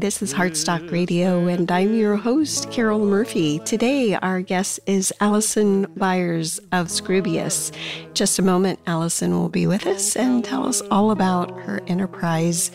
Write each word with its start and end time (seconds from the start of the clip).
This 0.00 0.22
is 0.22 0.32
Heartstock 0.32 0.80
mm-hmm. 0.80 0.94
Radio, 0.94 1.46
and 1.46 1.70
I'm 1.70 1.92
your 1.92 2.16
host, 2.16 2.70
Carol 2.70 3.04
Murphy. 3.04 3.58
Today, 3.66 4.14
our 4.14 4.40
guest 4.40 4.80
is 4.86 5.12
Allison 5.20 5.92
Byers 5.94 6.58
of 6.72 6.86
Scroobius. 6.86 7.70
Just 8.14 8.38
a 8.38 8.42
moment, 8.42 8.80
Allison 8.86 9.32
will 9.32 9.50
be 9.50 9.66
with 9.66 9.86
us 9.86 10.16
and 10.16 10.42
tell 10.42 10.66
us 10.66 10.80
all 10.90 11.10
about 11.10 11.50
her 11.50 11.82
enterprise 11.86 12.70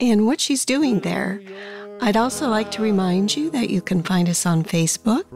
and 0.00 0.26
what 0.26 0.40
she's 0.40 0.64
doing 0.64 0.98
there. 0.98 1.40
I'd 2.00 2.16
also 2.16 2.48
like 2.48 2.72
to 2.72 2.82
remind 2.82 3.36
you 3.36 3.50
that 3.50 3.70
you 3.70 3.80
can 3.80 4.02
find 4.02 4.28
us 4.28 4.44
on 4.44 4.64
Facebook. 4.64 5.26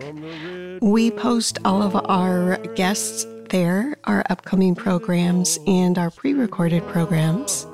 We 0.83 1.13
post 1.13 1.61
all 1.65 1.83
of 1.83 1.95
our 1.95 2.57
guests 2.75 3.25
there, 3.51 3.97
our 4.05 4.25
upcoming 4.29 4.75
programs, 4.75 5.57
and 5.69 5.99
our 5.99 6.11
pre 6.11 6.35
recorded 6.35 6.85
programs. 6.89 7.68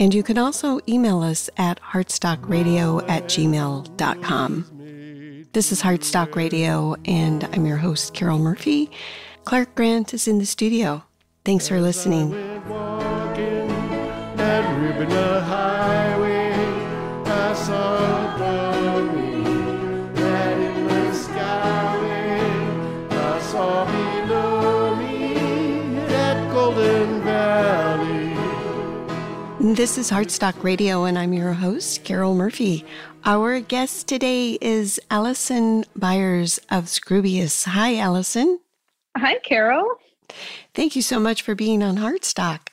And 0.00 0.14
you 0.14 0.22
can 0.22 0.38
also 0.38 0.80
email 0.88 1.20
us 1.22 1.50
at 1.58 1.78
heartstockradio 1.82 3.06
at 3.06 3.24
gmail.com. 3.24 4.64
This 5.52 5.72
is 5.72 5.82
Heartstock 5.82 6.36
Radio, 6.36 6.96
and 7.04 7.44
I'm 7.52 7.66
your 7.66 7.76
host, 7.76 8.14
Carol 8.14 8.38
Murphy. 8.38 8.90
Clark 9.44 9.74
Grant 9.74 10.14
is 10.14 10.26
in 10.26 10.38
the 10.38 10.46
studio. 10.46 11.04
Thanks 11.44 11.68
for 11.68 11.82
listening. 11.82 12.32
This 29.76 29.98
is 29.98 30.10
Heartstock 30.10 30.64
Radio, 30.64 31.04
and 31.04 31.16
I'm 31.16 31.32
your 31.32 31.52
host, 31.52 32.02
Carol 32.02 32.34
Murphy. 32.34 32.84
Our 33.24 33.60
guest 33.60 34.08
today 34.08 34.58
is 34.60 34.98
Allison 35.12 35.84
Byers 35.94 36.58
of 36.70 36.86
Scroobius. 36.86 37.66
Hi, 37.66 37.96
Allison. 37.98 38.58
Hi, 39.16 39.38
Carol. 39.44 39.86
Thank 40.74 40.96
you 40.96 41.02
so 41.02 41.20
much 41.20 41.42
for 41.42 41.54
being 41.54 41.84
on 41.84 41.98
Heartstock. 41.98 42.66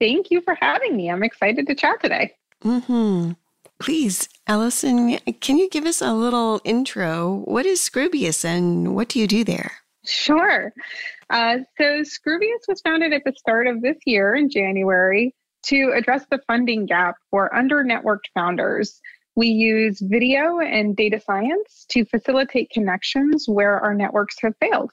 Thank 0.00 0.32
you 0.32 0.40
for 0.40 0.56
having 0.56 0.96
me. 0.96 1.12
I'm 1.12 1.22
excited 1.22 1.68
to 1.68 1.76
chat 1.76 2.02
today. 2.02 2.32
Mm-hmm. 2.64 3.32
Please, 3.78 4.28
Allison, 4.48 5.18
can 5.40 5.58
you 5.58 5.70
give 5.70 5.86
us 5.86 6.02
a 6.02 6.12
little 6.12 6.60
intro? 6.64 7.42
What 7.44 7.66
is 7.66 7.78
Scroobius 7.80 8.44
and 8.44 8.96
what 8.96 9.08
do 9.08 9.20
you 9.20 9.28
do 9.28 9.44
there? 9.44 9.70
Sure. 10.04 10.72
Uh, 11.30 11.58
so, 11.78 12.02
Scroobius 12.02 12.66
was 12.66 12.80
founded 12.80 13.12
at 13.12 13.22
the 13.24 13.32
start 13.32 13.68
of 13.68 13.80
this 13.80 13.98
year 14.06 14.34
in 14.34 14.50
January 14.50 15.32
to 15.64 15.92
address 15.94 16.26
the 16.30 16.40
funding 16.46 16.86
gap 16.86 17.16
for 17.30 17.54
under 17.54 17.84
networked 17.84 18.30
founders, 18.34 19.00
we 19.34 19.46
use 19.48 20.00
video 20.00 20.60
and 20.60 20.94
data 20.94 21.20
science 21.20 21.86
to 21.88 22.04
facilitate 22.04 22.70
connections 22.70 23.46
where 23.48 23.80
our 23.80 23.94
networks 23.94 24.36
have 24.42 24.54
failed. 24.60 24.92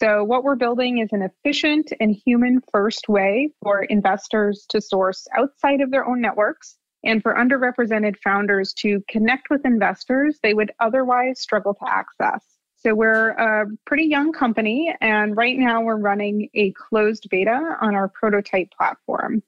So, 0.00 0.24
what 0.24 0.44
we're 0.44 0.56
building 0.56 0.98
is 0.98 1.08
an 1.12 1.22
efficient 1.22 1.92
and 2.00 2.14
human 2.14 2.60
first 2.70 3.08
way 3.08 3.50
for 3.62 3.82
investors 3.84 4.66
to 4.68 4.80
source 4.80 5.26
outside 5.34 5.80
of 5.80 5.90
their 5.90 6.06
own 6.06 6.20
networks 6.20 6.76
and 7.04 7.22
for 7.22 7.34
underrepresented 7.34 8.16
founders 8.22 8.74
to 8.74 9.02
connect 9.08 9.48
with 9.48 9.64
investors 9.64 10.38
they 10.42 10.54
would 10.54 10.72
otherwise 10.80 11.40
struggle 11.40 11.74
to 11.74 11.88
access. 11.88 12.44
So, 12.76 12.94
we're 12.94 13.30
a 13.30 13.66
pretty 13.86 14.04
young 14.04 14.32
company, 14.32 14.94
and 15.00 15.36
right 15.36 15.56
now 15.56 15.82
we're 15.82 15.96
running 15.96 16.50
a 16.54 16.72
closed 16.72 17.28
beta 17.30 17.76
on 17.80 17.94
our 17.94 18.08
prototype 18.08 18.70
platform. 18.76 19.42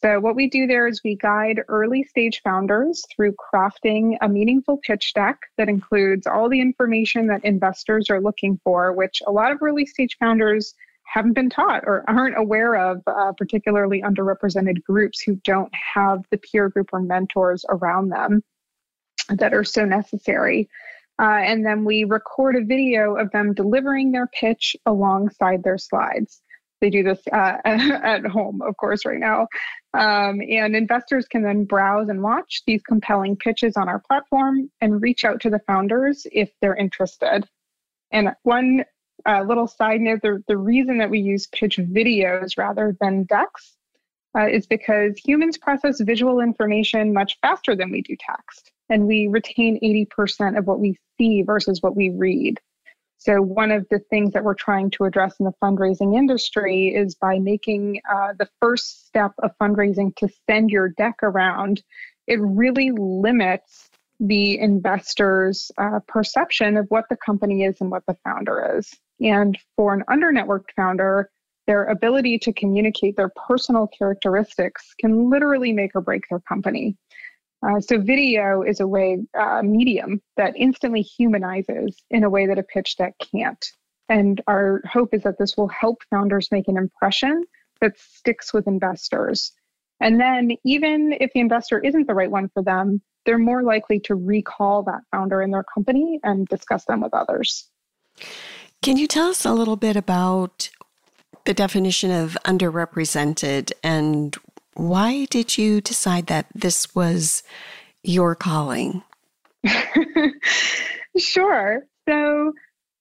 So, 0.00 0.20
what 0.20 0.36
we 0.36 0.48
do 0.48 0.68
there 0.68 0.86
is 0.86 1.02
we 1.02 1.16
guide 1.16 1.60
early 1.66 2.04
stage 2.04 2.40
founders 2.42 3.04
through 3.14 3.34
crafting 3.34 4.16
a 4.20 4.28
meaningful 4.28 4.76
pitch 4.76 5.12
deck 5.12 5.38
that 5.56 5.68
includes 5.68 6.24
all 6.26 6.48
the 6.48 6.60
information 6.60 7.26
that 7.26 7.44
investors 7.44 8.08
are 8.08 8.20
looking 8.20 8.60
for, 8.62 8.92
which 8.92 9.20
a 9.26 9.32
lot 9.32 9.50
of 9.50 9.58
early 9.60 9.84
stage 9.86 10.16
founders 10.20 10.74
haven't 11.02 11.32
been 11.32 11.50
taught 11.50 11.82
or 11.84 12.04
aren't 12.06 12.38
aware 12.38 12.76
of, 12.76 13.02
uh, 13.08 13.32
particularly 13.32 14.02
underrepresented 14.02 14.84
groups 14.84 15.20
who 15.20 15.34
don't 15.36 15.72
have 15.74 16.24
the 16.30 16.38
peer 16.38 16.68
group 16.68 16.90
or 16.92 17.00
mentors 17.00 17.64
around 17.68 18.10
them 18.10 18.44
that 19.30 19.52
are 19.52 19.64
so 19.64 19.84
necessary. 19.84 20.68
Uh, 21.20 21.40
and 21.42 21.66
then 21.66 21.84
we 21.84 22.04
record 22.04 22.54
a 22.54 22.64
video 22.64 23.16
of 23.16 23.32
them 23.32 23.52
delivering 23.52 24.12
their 24.12 24.28
pitch 24.28 24.76
alongside 24.86 25.64
their 25.64 25.78
slides. 25.78 26.40
They 26.80 26.90
do 26.90 27.02
this 27.02 27.20
uh, 27.32 27.56
at 27.64 28.24
home, 28.26 28.62
of 28.62 28.76
course, 28.76 29.04
right 29.04 29.18
now. 29.18 29.48
Um, 29.94 30.40
and 30.40 30.76
investors 30.76 31.26
can 31.26 31.42
then 31.42 31.64
browse 31.64 32.08
and 32.08 32.22
watch 32.22 32.62
these 32.66 32.82
compelling 32.82 33.36
pitches 33.36 33.76
on 33.76 33.88
our 33.88 34.00
platform 34.00 34.70
and 34.80 35.02
reach 35.02 35.24
out 35.24 35.40
to 35.40 35.50
the 35.50 35.60
founders 35.66 36.26
if 36.32 36.50
they're 36.60 36.76
interested. 36.76 37.48
And 38.10 38.30
one 38.42 38.84
uh, 39.26 39.42
little 39.42 39.66
side 39.66 40.00
note 40.00 40.20
the, 40.22 40.42
the 40.46 40.56
reason 40.56 40.98
that 40.98 41.10
we 41.10 41.18
use 41.18 41.48
pitch 41.48 41.78
videos 41.78 42.56
rather 42.56 42.96
than 43.00 43.24
decks 43.24 43.76
uh, 44.36 44.46
is 44.46 44.66
because 44.66 45.18
humans 45.18 45.58
process 45.58 46.00
visual 46.00 46.40
information 46.40 47.12
much 47.12 47.38
faster 47.40 47.74
than 47.74 47.90
we 47.90 48.02
do 48.02 48.16
text. 48.20 48.70
And 48.88 49.06
we 49.06 49.26
retain 49.28 49.78
80% 49.82 50.56
of 50.56 50.66
what 50.66 50.80
we 50.80 50.96
see 51.18 51.42
versus 51.42 51.82
what 51.82 51.96
we 51.96 52.10
read. 52.10 52.60
So, 53.20 53.42
one 53.42 53.72
of 53.72 53.86
the 53.90 53.98
things 54.10 54.32
that 54.32 54.44
we're 54.44 54.54
trying 54.54 54.90
to 54.92 55.04
address 55.04 55.34
in 55.40 55.44
the 55.44 55.52
fundraising 55.62 56.16
industry 56.16 56.94
is 56.94 57.16
by 57.16 57.40
making 57.40 58.00
uh, 58.08 58.34
the 58.38 58.48
first 58.60 59.06
step 59.08 59.32
of 59.42 59.50
fundraising 59.60 60.14
to 60.16 60.28
send 60.48 60.70
your 60.70 60.90
deck 60.90 61.16
around, 61.22 61.82
it 62.28 62.40
really 62.40 62.92
limits 62.92 63.90
the 64.20 64.58
investor's 64.58 65.70
uh, 65.78 66.00
perception 66.06 66.76
of 66.76 66.86
what 66.90 67.06
the 67.08 67.16
company 67.16 67.64
is 67.64 67.80
and 67.80 67.90
what 67.90 68.04
the 68.06 68.16
founder 68.24 68.76
is. 68.78 68.92
And 69.20 69.58
for 69.76 69.94
an 69.94 70.04
under 70.08 70.32
networked 70.32 70.70
founder, 70.76 71.30
their 71.66 71.84
ability 71.84 72.38
to 72.38 72.52
communicate 72.52 73.16
their 73.16 73.30
personal 73.48 73.86
characteristics 73.88 74.94
can 74.98 75.28
literally 75.28 75.72
make 75.72 75.90
or 75.94 76.00
break 76.00 76.22
their 76.30 76.40
company. 76.40 76.96
Uh, 77.66 77.80
so 77.80 78.00
video 78.00 78.62
is 78.62 78.80
a 78.80 78.86
way, 78.86 79.18
uh, 79.38 79.62
medium 79.62 80.22
that 80.36 80.54
instantly 80.56 81.02
humanizes 81.02 82.02
in 82.10 82.24
a 82.24 82.30
way 82.30 82.46
that 82.46 82.58
a 82.58 82.62
pitch 82.62 82.96
deck 82.96 83.14
can't. 83.18 83.64
And 84.08 84.40
our 84.46 84.80
hope 84.90 85.12
is 85.12 85.22
that 85.24 85.38
this 85.38 85.56
will 85.56 85.68
help 85.68 86.02
founders 86.10 86.48
make 86.50 86.68
an 86.68 86.76
impression 86.76 87.44
that 87.80 87.98
sticks 87.98 88.54
with 88.54 88.66
investors. 88.66 89.52
And 90.00 90.20
then 90.20 90.52
even 90.64 91.14
if 91.20 91.32
the 91.32 91.40
investor 91.40 91.80
isn't 91.80 92.06
the 92.06 92.14
right 92.14 92.30
one 92.30 92.48
for 92.48 92.62
them, 92.62 93.02
they're 93.26 93.38
more 93.38 93.62
likely 93.62 94.00
to 94.00 94.14
recall 94.14 94.82
that 94.84 95.00
founder 95.10 95.42
in 95.42 95.50
their 95.50 95.64
company 95.64 96.20
and 96.22 96.46
discuss 96.46 96.84
them 96.84 97.00
with 97.00 97.12
others. 97.12 97.68
Can 98.82 98.96
you 98.96 99.06
tell 99.06 99.28
us 99.28 99.44
a 99.44 99.52
little 99.52 99.76
bit 99.76 99.96
about 99.96 100.70
the 101.44 101.54
definition 101.54 102.10
of 102.10 102.36
underrepresented 102.44 103.72
and 103.82 104.36
why 104.78 105.24
did 105.24 105.58
you 105.58 105.80
decide 105.80 106.28
that 106.28 106.46
this 106.54 106.94
was 106.94 107.42
your 108.04 108.36
calling? 108.36 109.02
sure. 111.18 111.84
So, 112.08 112.52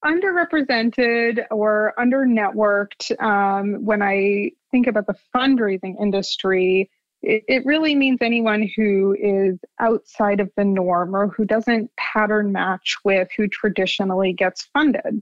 underrepresented 0.04 1.46
or 1.52 1.94
under 2.00 2.26
networked, 2.26 3.12
um, 3.22 3.86
when 3.86 4.02
I 4.02 4.52
think 4.72 4.88
about 4.88 5.06
the 5.06 5.16
fundraising 5.36 6.02
industry, 6.02 6.90
it, 7.22 7.44
it, 7.48 7.66
really 7.66 7.94
means 7.94 8.20
anyone 8.22 8.70
who 8.76 9.16
is 9.20 9.60
outside 9.80 10.40
of 10.40 10.52
the 10.58 10.66
norm 10.66 11.16
or 11.16 11.28
who 11.28 11.46
doesn't 11.46 11.92
pattern 11.96 12.52
match 12.52 12.96
with 13.04 13.30
who 13.38 13.48
traditionally 13.48 14.34
gets 14.34 14.64
funded. 14.74 15.22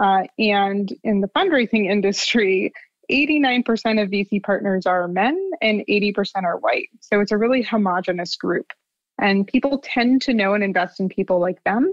Uh, 0.00 0.22
and 0.38 0.92
in 1.02 1.20
the 1.20 1.28
fundraising 1.28 1.86
industry, 1.90 2.72
89% 3.10 4.02
of 4.02 4.10
VC 4.10 4.42
partners 4.42 4.86
are 4.86 5.08
men 5.08 5.50
and 5.60 5.82
80% 5.88 6.44
are 6.44 6.58
white. 6.58 6.88
So 7.00 7.20
it's 7.20 7.32
a 7.32 7.36
really 7.36 7.62
homogenous 7.62 8.36
group. 8.36 8.72
And 9.20 9.46
people 9.46 9.78
tend 9.78 10.22
to 10.22 10.34
know 10.34 10.54
and 10.54 10.64
invest 10.64 11.00
in 11.00 11.08
people 11.08 11.40
like 11.40 11.62
them. 11.64 11.92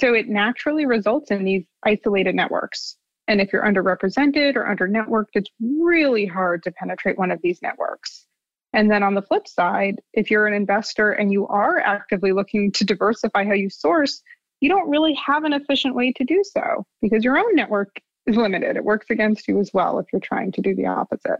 So 0.00 0.12
it 0.12 0.28
naturally 0.28 0.84
results 0.84 1.30
in 1.30 1.44
these 1.44 1.64
isolated 1.84 2.34
networks. 2.34 2.96
And 3.28 3.40
if 3.40 3.52
you're 3.52 3.64
underrepresented 3.64 4.56
or 4.56 4.66
under 4.66 4.88
networked, 4.88 5.34
it's 5.34 5.50
really 5.60 6.26
hard 6.26 6.62
to 6.64 6.70
penetrate 6.70 7.18
one 7.18 7.30
of 7.30 7.40
these 7.42 7.62
networks. 7.62 8.26
And 8.72 8.90
then 8.90 9.02
on 9.02 9.14
the 9.14 9.22
flip 9.22 9.48
side, 9.48 10.00
if 10.12 10.30
you're 10.30 10.46
an 10.46 10.52
investor 10.52 11.12
and 11.12 11.32
you 11.32 11.46
are 11.46 11.80
actively 11.80 12.32
looking 12.32 12.70
to 12.72 12.84
diversify 12.84 13.44
how 13.44 13.54
you 13.54 13.70
source, 13.70 14.22
you 14.60 14.68
don't 14.68 14.88
really 14.88 15.14
have 15.14 15.44
an 15.44 15.52
efficient 15.52 15.94
way 15.94 16.12
to 16.12 16.24
do 16.24 16.42
so 16.44 16.84
because 17.00 17.24
your 17.24 17.38
own 17.38 17.54
network 17.54 17.96
is 18.26 18.36
limited. 18.36 18.76
It 18.76 18.84
works 18.84 19.06
against 19.10 19.48
you 19.48 19.58
as 19.60 19.72
well 19.72 19.98
if 19.98 20.06
you're 20.12 20.20
trying 20.20 20.52
to 20.52 20.60
do 20.60 20.74
the 20.74 20.86
opposite. 20.86 21.38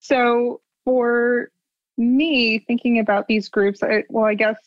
So 0.00 0.60
for 0.84 1.50
me, 1.96 2.58
thinking 2.60 2.98
about 2.98 3.26
these 3.28 3.48
groups, 3.48 3.82
I, 3.82 4.04
well, 4.08 4.24
I 4.24 4.34
guess, 4.34 4.58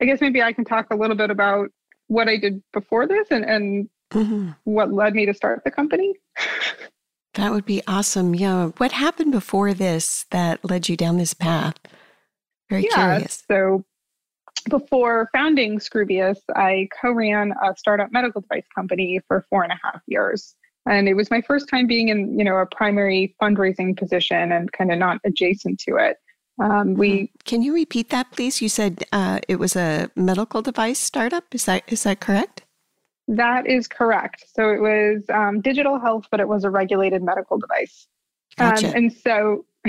I 0.00 0.04
guess 0.04 0.20
maybe 0.20 0.42
I 0.42 0.52
can 0.52 0.64
talk 0.64 0.88
a 0.90 0.96
little 0.96 1.16
bit 1.16 1.30
about 1.30 1.70
what 2.08 2.28
I 2.28 2.36
did 2.36 2.62
before 2.72 3.06
this 3.06 3.28
and, 3.30 3.44
and 3.44 3.88
mm-hmm. 4.12 4.50
what 4.64 4.92
led 4.92 5.14
me 5.14 5.26
to 5.26 5.34
start 5.34 5.62
the 5.64 5.70
company. 5.70 6.14
that 7.34 7.52
would 7.52 7.64
be 7.64 7.82
awesome. 7.86 8.34
Yeah. 8.34 8.68
What 8.76 8.92
happened 8.92 9.32
before 9.32 9.74
this 9.74 10.26
that 10.30 10.64
led 10.64 10.88
you 10.88 10.96
down 10.96 11.16
this 11.16 11.34
path? 11.34 11.76
Very 12.68 12.84
yeah, 12.84 13.14
curious. 13.16 13.44
So 13.48 13.84
before 14.68 15.28
founding 15.32 15.78
Scroobius, 15.78 16.38
I 16.54 16.88
co-ran 17.00 17.52
a 17.62 17.76
startup 17.76 18.12
medical 18.12 18.40
device 18.40 18.66
company 18.74 19.20
for 19.28 19.46
four 19.48 19.62
and 19.62 19.72
a 19.72 19.80
half 19.82 20.00
years. 20.06 20.54
And 20.86 21.08
it 21.08 21.14
was 21.14 21.30
my 21.30 21.40
first 21.40 21.68
time 21.68 21.86
being 21.86 22.08
in, 22.08 22.38
you 22.38 22.44
know, 22.44 22.56
a 22.56 22.66
primary 22.66 23.36
fundraising 23.40 23.96
position 23.96 24.50
and 24.52 24.72
kind 24.72 24.90
of 24.92 24.98
not 24.98 25.18
adjacent 25.24 25.78
to 25.80 25.96
it. 25.96 26.16
Um, 26.58 26.94
we 26.94 27.12
mm-hmm. 27.12 27.24
can 27.44 27.62
you 27.62 27.72
repeat 27.72 28.10
that, 28.10 28.30
please? 28.32 28.60
You 28.60 28.68
said 28.68 29.04
uh, 29.12 29.40
it 29.48 29.58
was 29.58 29.74
a 29.76 30.10
medical 30.16 30.60
device 30.60 30.98
startup. 30.98 31.44
Is 31.52 31.64
that 31.64 31.84
is 31.86 32.02
that 32.02 32.20
correct? 32.20 32.64
That 33.28 33.66
is 33.66 33.86
correct. 33.86 34.44
So 34.54 34.70
it 34.70 34.80
was 34.80 35.22
um, 35.32 35.60
digital 35.60 35.98
health, 35.98 36.26
but 36.30 36.40
it 36.40 36.48
was 36.48 36.64
a 36.64 36.70
regulated 36.70 37.22
medical 37.22 37.58
device. 37.58 38.06
Gotcha. 38.58 38.88
Um, 38.88 38.94
and 38.94 39.12
so, 39.12 39.64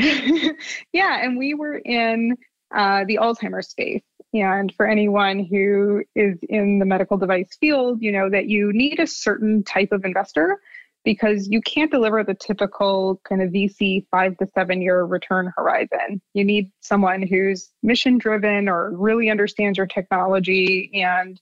yeah, 0.93 1.23
and 1.23 1.37
we 1.37 1.53
were 1.53 1.77
in 1.77 2.37
uh, 2.73 3.03
the 3.05 3.17
Alzheimer's 3.21 3.69
space. 3.69 4.03
And 4.33 4.73
for 4.75 4.87
anyone 4.87 5.45
who 5.45 6.03
is 6.15 6.39
in 6.49 6.79
the 6.79 6.85
medical 6.85 7.17
device 7.17 7.55
field, 7.59 8.01
you 8.01 8.11
know 8.11 8.29
that 8.29 8.47
you 8.47 8.73
need 8.73 8.99
a 8.99 9.07
certain 9.07 9.63
type 9.63 9.91
of 9.91 10.05
investor 10.05 10.59
because 11.03 11.47
you 11.49 11.61
can't 11.61 11.91
deliver 11.91 12.23
the 12.23 12.33
typical 12.33 13.21
kind 13.27 13.41
of 13.41 13.49
VC 13.49 14.05
five 14.09 14.37
to 14.37 14.47
seven 14.55 14.81
year 14.81 15.03
return 15.03 15.51
horizon. 15.55 16.21
You 16.33 16.45
need 16.45 16.71
someone 16.81 17.21
who's 17.21 17.71
mission 17.83 18.17
driven 18.17 18.69
or 18.69 18.91
really 18.95 19.29
understands 19.29 19.77
your 19.77 19.87
technology 19.87 20.89
and, 20.93 21.39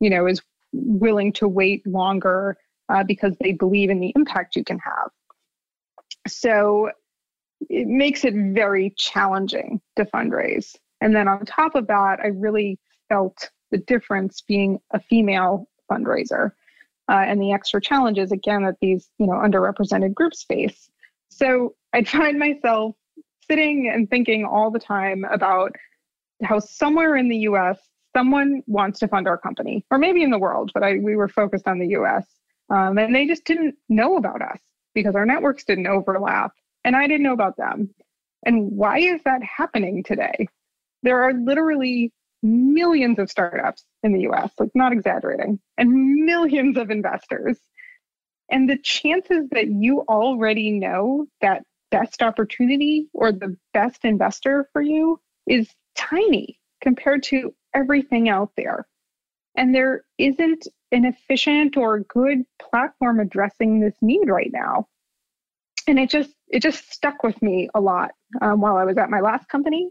you 0.00 0.10
know, 0.10 0.26
is 0.26 0.42
willing 0.72 1.32
to 1.34 1.48
wait 1.48 1.86
longer 1.86 2.56
uh, 2.88 3.04
because 3.04 3.34
they 3.40 3.52
believe 3.52 3.90
in 3.90 4.00
the 4.00 4.12
impact 4.16 4.56
you 4.56 4.64
can 4.64 4.78
have. 4.78 5.10
So 6.26 6.90
it 7.70 7.86
makes 7.86 8.24
it 8.24 8.34
very 8.34 8.92
challenging 8.96 9.80
to 9.96 10.04
fundraise. 10.06 10.74
And 11.00 11.14
then 11.14 11.28
on 11.28 11.44
top 11.44 11.74
of 11.74 11.86
that, 11.88 12.20
I 12.22 12.28
really 12.28 12.78
felt 13.08 13.50
the 13.70 13.78
difference 13.78 14.40
being 14.40 14.78
a 14.92 15.00
female 15.00 15.68
fundraiser 15.90 16.52
uh, 17.10 17.24
and 17.26 17.40
the 17.40 17.52
extra 17.52 17.80
challenges 17.80 18.32
again 18.32 18.62
that 18.64 18.76
these 18.80 19.10
you 19.18 19.26
know 19.26 19.34
underrepresented 19.34 20.14
groups 20.14 20.44
face. 20.44 20.88
So 21.28 21.74
I'd 21.92 22.08
find 22.08 22.38
myself 22.38 22.94
sitting 23.46 23.90
and 23.92 24.08
thinking 24.08 24.44
all 24.44 24.70
the 24.70 24.78
time 24.78 25.24
about 25.30 25.72
how 26.42 26.58
somewhere 26.58 27.16
in 27.16 27.28
the 27.28 27.38
U.S. 27.38 27.78
someone 28.16 28.62
wants 28.66 28.98
to 29.00 29.08
fund 29.08 29.28
our 29.28 29.38
company, 29.38 29.84
or 29.90 29.98
maybe 29.98 30.22
in 30.22 30.30
the 30.30 30.38
world, 30.38 30.70
but 30.74 30.82
I, 30.82 30.98
we 30.98 31.16
were 31.16 31.28
focused 31.28 31.68
on 31.68 31.78
the 31.78 31.88
U.S. 31.88 32.26
Um, 32.70 32.98
and 32.98 33.14
they 33.14 33.26
just 33.26 33.44
didn't 33.44 33.74
know 33.88 34.16
about 34.16 34.40
us 34.40 34.60
because 34.94 35.14
our 35.14 35.26
networks 35.26 35.64
didn't 35.64 35.86
overlap, 35.86 36.52
and 36.84 36.96
I 36.96 37.06
didn't 37.06 37.22
know 37.22 37.32
about 37.32 37.56
them. 37.56 37.94
And 38.46 38.72
why 38.72 38.98
is 38.98 39.22
that 39.24 39.42
happening 39.42 40.02
today? 40.02 40.48
There 41.04 41.22
are 41.22 41.34
literally 41.34 42.12
millions 42.42 43.18
of 43.18 43.30
startups 43.30 43.84
in 44.02 44.14
the 44.14 44.22
US, 44.30 44.50
like 44.58 44.70
not 44.74 44.92
exaggerating, 44.92 45.60
and 45.76 46.24
millions 46.24 46.78
of 46.78 46.90
investors. 46.90 47.58
And 48.50 48.68
the 48.68 48.78
chances 48.78 49.48
that 49.50 49.68
you 49.68 50.00
already 50.00 50.70
know 50.70 51.26
that 51.42 51.62
best 51.90 52.22
opportunity 52.22 53.08
or 53.12 53.32
the 53.32 53.56
best 53.74 54.04
investor 54.04 54.68
for 54.72 54.80
you 54.80 55.20
is 55.46 55.68
tiny 55.94 56.58
compared 56.80 57.22
to 57.24 57.54
everything 57.74 58.30
out 58.30 58.52
there. 58.56 58.86
And 59.56 59.74
there 59.74 60.04
isn't 60.16 60.66
an 60.90 61.04
efficient 61.04 61.76
or 61.76 62.00
good 62.00 62.44
platform 62.58 63.20
addressing 63.20 63.80
this 63.80 63.94
need 64.00 64.28
right 64.28 64.50
now. 64.50 64.88
And 65.86 65.98
it 65.98 66.08
just 66.08 66.30
it 66.48 66.62
just 66.62 66.90
stuck 66.90 67.22
with 67.22 67.40
me 67.42 67.68
a 67.74 67.80
lot 67.80 68.12
um, 68.40 68.62
while 68.62 68.76
I 68.76 68.84
was 68.84 68.96
at 68.96 69.10
my 69.10 69.20
last 69.20 69.50
company 69.50 69.90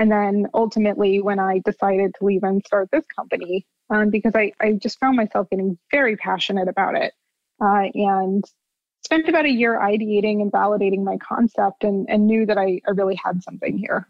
and 0.00 0.10
then 0.10 0.46
ultimately, 0.54 1.20
when 1.20 1.38
I 1.38 1.60
decided 1.62 2.14
to 2.14 2.24
leave 2.24 2.42
and 2.42 2.64
start 2.64 2.88
this 2.90 3.04
company, 3.14 3.66
um, 3.90 4.08
because 4.08 4.34
I, 4.34 4.52
I 4.58 4.72
just 4.72 4.98
found 4.98 5.14
myself 5.14 5.50
getting 5.50 5.76
very 5.90 6.16
passionate 6.16 6.68
about 6.68 6.96
it 6.96 7.12
uh, 7.62 7.84
and 7.92 8.42
spent 9.04 9.28
about 9.28 9.44
a 9.44 9.50
year 9.50 9.78
ideating 9.78 10.40
and 10.40 10.50
validating 10.50 11.04
my 11.04 11.18
concept 11.18 11.84
and, 11.84 12.08
and 12.08 12.26
knew 12.26 12.46
that 12.46 12.56
I, 12.56 12.80
I 12.88 12.92
really 12.92 13.20
had 13.22 13.42
something 13.42 13.76
here. 13.76 14.08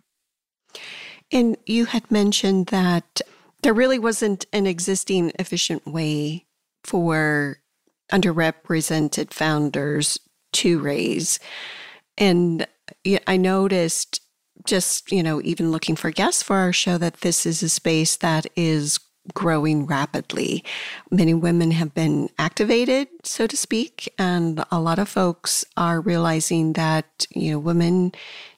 And 1.33 1.57
you 1.67 1.87
had 1.87 2.09
mentioned 2.09 2.69
that 2.69 3.21
there 3.63 3.75
really 3.75 3.99
wasn't 3.99 4.47
an 4.53 4.69
existing 4.69 5.33
efficient 5.41 5.89
way 5.89 6.47
for 6.85 7.59
underrepresented 8.13 9.33
founders 9.33 10.21
to 10.53 10.79
raise. 10.79 11.41
And 12.17 12.69
I 13.27 13.37
noticed 13.37 14.21
just, 14.65 15.11
you 15.11 15.23
know, 15.23 15.41
even 15.43 15.71
looking 15.71 15.97
for 15.97 16.11
guests 16.11 16.43
for 16.43 16.57
our 16.57 16.73
show, 16.73 16.99
that 16.99 17.21
this 17.21 17.47
is 17.47 17.63
a 17.63 17.69
space 17.69 18.17
that 18.17 18.47
is 18.57 18.99
growing 19.35 19.87
rapidly. 19.87 20.65
Many 21.11 21.35
women 21.35 21.73
have 21.73 21.95
been 21.95 22.31
activated, 22.39 23.09
so 23.23 23.47
to 23.47 23.57
speak, 23.57 24.13
and 24.19 24.65
a 24.71 24.81
lot 24.81 24.99
of 24.99 25.09
folks 25.09 25.65
are 25.77 26.01
realizing 26.01 26.73
that, 26.75 27.27
you 27.31 27.53
know, 27.53 27.59
women 27.59 28.13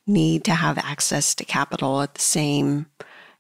need 0.07 0.45
to 0.45 0.55
have 0.55 0.79
access 0.79 1.35
to 1.35 1.45
capital 1.45 2.03
at 2.03 2.15
the 2.15 2.21
same 2.21 2.87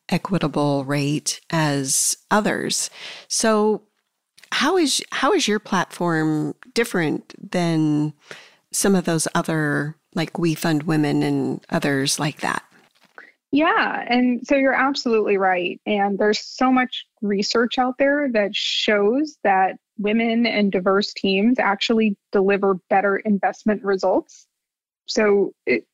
equitable 0.08 0.84
rate 0.84 1.40
as 1.50 2.16
others. 2.30 2.90
So 3.28 3.82
how 4.52 4.76
is 4.76 5.02
how 5.10 5.32
is 5.32 5.48
your 5.48 5.58
platform 5.58 6.54
different 6.74 7.34
than 7.52 8.12
some 8.70 8.94
of 8.94 9.04
those 9.04 9.26
other 9.34 9.96
like 10.14 10.38
We 10.38 10.54
Fund 10.54 10.84
Women 10.84 11.22
and 11.22 11.64
others 11.70 12.18
like 12.18 12.40
that. 12.40 12.62
Yeah, 13.50 14.04
and 14.08 14.46
so 14.46 14.56
you're 14.56 14.72
absolutely 14.72 15.36
right. 15.36 15.78
And 15.84 16.18
there's 16.18 16.40
so 16.40 16.72
much 16.72 17.06
research 17.20 17.78
out 17.78 17.98
there 17.98 18.30
that 18.32 18.54
shows 18.54 19.36
that 19.44 19.76
women 19.98 20.46
and 20.46 20.72
diverse 20.72 21.12
teams 21.12 21.58
actually 21.58 22.16
deliver 22.32 22.76
better 22.88 23.18
investment 23.18 23.84
results. 23.84 24.46
So 25.06 25.52
it, 25.66 25.84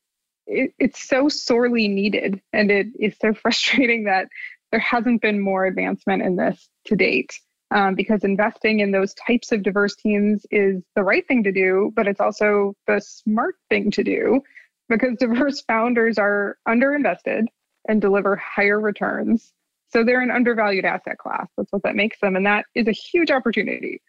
it 0.47 0.71
it's 0.79 1.07
so 1.07 1.27
sorely 1.27 1.89
needed, 1.89 2.41
and 2.53 2.71
it 2.71 2.87
is 2.97 3.15
so 3.21 3.33
frustrating 3.41 4.05
that 4.05 4.29
there 4.71 4.79
hasn't 4.79 5.21
been 5.21 5.41
more 5.41 5.65
advancement 5.65 6.21
in 6.21 6.37
this 6.37 6.69
to 6.85 6.95
date 6.95 7.37
um, 7.71 7.95
because 7.95 8.23
investing 8.23 8.79
in 8.79 8.91
those 8.91 9.13
types 9.13 9.51
of 9.51 9.63
diverse 9.63 9.95
teams 9.95 10.45
is 10.51 10.83
the 10.95 11.03
right 11.03 11.27
thing 11.27 11.43
to 11.43 11.51
do, 11.51 11.91
but 11.95 12.07
it's 12.07 12.19
also 12.19 12.73
the 12.87 12.99
smart 12.99 13.55
thing 13.69 13.91
to 13.91 14.03
do 14.03 14.41
because 14.87 15.15
diverse 15.19 15.61
founders 15.61 16.17
are 16.17 16.57
underinvested 16.67 17.45
and 17.87 18.01
deliver 18.01 18.35
higher 18.35 18.79
returns. 18.79 19.53
So 19.89 20.03
they're 20.03 20.21
an 20.21 20.31
undervalued 20.31 20.85
asset 20.85 21.17
class. 21.17 21.47
That's 21.57 21.71
what 21.71 21.83
that 21.83 21.95
makes 21.95 22.19
them. 22.19 22.35
And 22.35 22.45
that 22.45 22.65
is 22.75 22.87
a 22.87 22.91
huge 22.91 23.31
opportunity. 23.31 24.01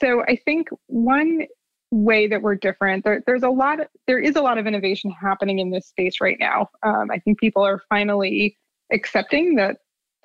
So 0.00 0.22
I 0.22 0.36
think 0.44 0.68
one 0.86 1.46
way 1.90 2.26
that 2.26 2.42
we're 2.42 2.56
different, 2.56 3.04
there, 3.04 3.22
there's 3.26 3.44
a 3.44 3.48
lot, 3.48 3.78
there 4.08 4.18
is 4.18 4.34
a 4.34 4.40
lot 4.40 4.58
of 4.58 4.66
innovation 4.66 5.12
happening 5.12 5.60
in 5.60 5.70
this 5.70 5.86
space 5.86 6.20
right 6.20 6.36
now. 6.40 6.68
Um, 6.82 7.10
I 7.12 7.18
think 7.18 7.38
people 7.38 7.64
are 7.64 7.80
finally 7.88 8.56
accepting 8.92 9.54
that 9.56 9.76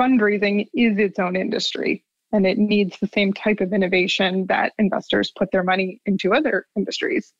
fundraising 0.02 0.66
is 0.74 0.98
its 0.98 1.20
own 1.20 1.36
industry 1.36 2.04
and 2.32 2.46
it 2.46 2.58
needs 2.58 2.98
the 3.00 3.08
same 3.08 3.34
type 3.34 3.60
of 3.60 3.74
innovation 3.74 4.46
that 4.48 4.74
investors 4.78 5.32
put 5.38 5.52
their 5.52 5.64
money 5.64 6.02
into 6.06 6.34
other 6.34 6.68
industries. 6.76 7.34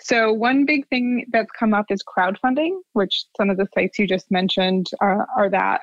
So, 0.00 0.32
one 0.32 0.64
big 0.64 0.88
thing 0.88 1.26
that's 1.30 1.50
come 1.52 1.72
up 1.72 1.86
is 1.90 2.02
crowdfunding, 2.02 2.80
which 2.94 3.26
some 3.36 3.48
of 3.48 3.56
the 3.56 3.68
sites 3.74 3.98
you 3.98 4.08
just 4.08 4.30
mentioned 4.30 4.90
uh, 5.00 5.24
are 5.36 5.48
that, 5.50 5.82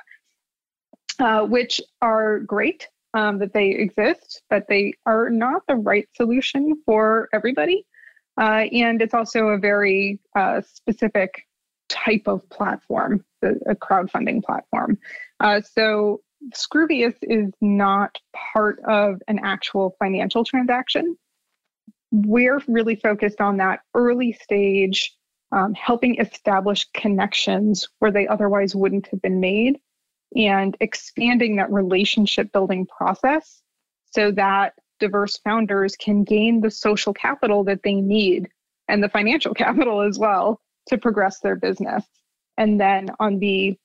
uh, 1.18 1.46
which 1.46 1.80
are 2.02 2.40
great 2.40 2.88
um, 3.14 3.38
that 3.38 3.54
they 3.54 3.70
exist, 3.70 4.42
but 4.50 4.66
they 4.68 4.92
are 5.06 5.30
not 5.30 5.62
the 5.66 5.76
right 5.76 6.08
solution 6.14 6.82
for 6.84 7.28
everybody. 7.32 7.86
Uh, 8.38 8.66
and 8.72 9.02
it's 9.02 9.14
also 9.14 9.48
a 9.48 9.58
very 9.58 10.18
uh, 10.36 10.60
specific 10.62 11.46
type 11.88 12.22
of 12.26 12.48
platform, 12.50 13.24
a 13.42 13.74
crowdfunding 13.74 14.42
platform. 14.42 14.98
Uh, 15.40 15.60
so, 15.60 16.20
Scroobius 16.50 17.14
is 17.22 17.52
not 17.60 18.18
part 18.54 18.80
of 18.80 19.22
an 19.28 19.40
actual 19.42 19.94
financial 19.98 20.44
transaction. 20.44 21.16
We're 22.10 22.60
really 22.66 22.96
focused 22.96 23.40
on 23.40 23.58
that 23.58 23.80
early 23.94 24.32
stage, 24.32 25.16
um, 25.52 25.74
helping 25.74 26.18
establish 26.18 26.86
connections 26.94 27.88
where 28.00 28.10
they 28.10 28.26
otherwise 28.26 28.74
wouldn't 28.74 29.06
have 29.08 29.22
been 29.22 29.40
made, 29.40 29.78
and 30.34 30.76
expanding 30.80 31.56
that 31.56 31.72
relationship 31.72 32.52
building 32.52 32.86
process 32.86 33.62
so 34.10 34.30
that 34.32 34.74
diverse 34.98 35.38
founders 35.38 35.96
can 35.96 36.24
gain 36.24 36.60
the 36.60 36.70
social 36.70 37.12
capital 37.12 37.64
that 37.64 37.82
they 37.82 37.94
need 37.94 38.48
and 38.88 39.02
the 39.02 39.08
financial 39.08 39.54
capital 39.64 40.00
as 40.00 40.18
well 40.18 40.60
to 40.88 40.98
progress 40.98 41.40
their 41.40 41.56
business. 41.56 42.04
And 42.58 42.80
then 42.80 43.08
on 43.18 43.38
the 43.38 43.78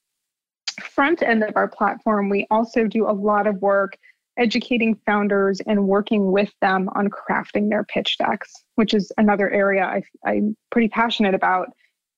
front 0.81 1.21
end 1.21 1.43
of 1.43 1.55
our 1.55 1.67
platform, 1.67 2.29
we 2.29 2.47
also 2.51 2.85
do 2.85 3.07
a 3.07 3.11
lot 3.11 3.47
of 3.47 3.61
work 3.61 3.97
educating 4.37 4.95
founders 5.05 5.59
and 5.61 5.87
working 5.87 6.31
with 6.31 6.53
them 6.61 6.89
on 6.95 7.09
crafting 7.09 7.69
their 7.69 7.83
pitch 7.83 8.17
decks, 8.17 8.51
which 8.75 8.93
is 8.93 9.11
another 9.17 9.49
area 9.49 9.83
I, 9.83 10.03
I'm 10.25 10.55
pretty 10.71 10.89
passionate 10.89 11.33
about. 11.33 11.69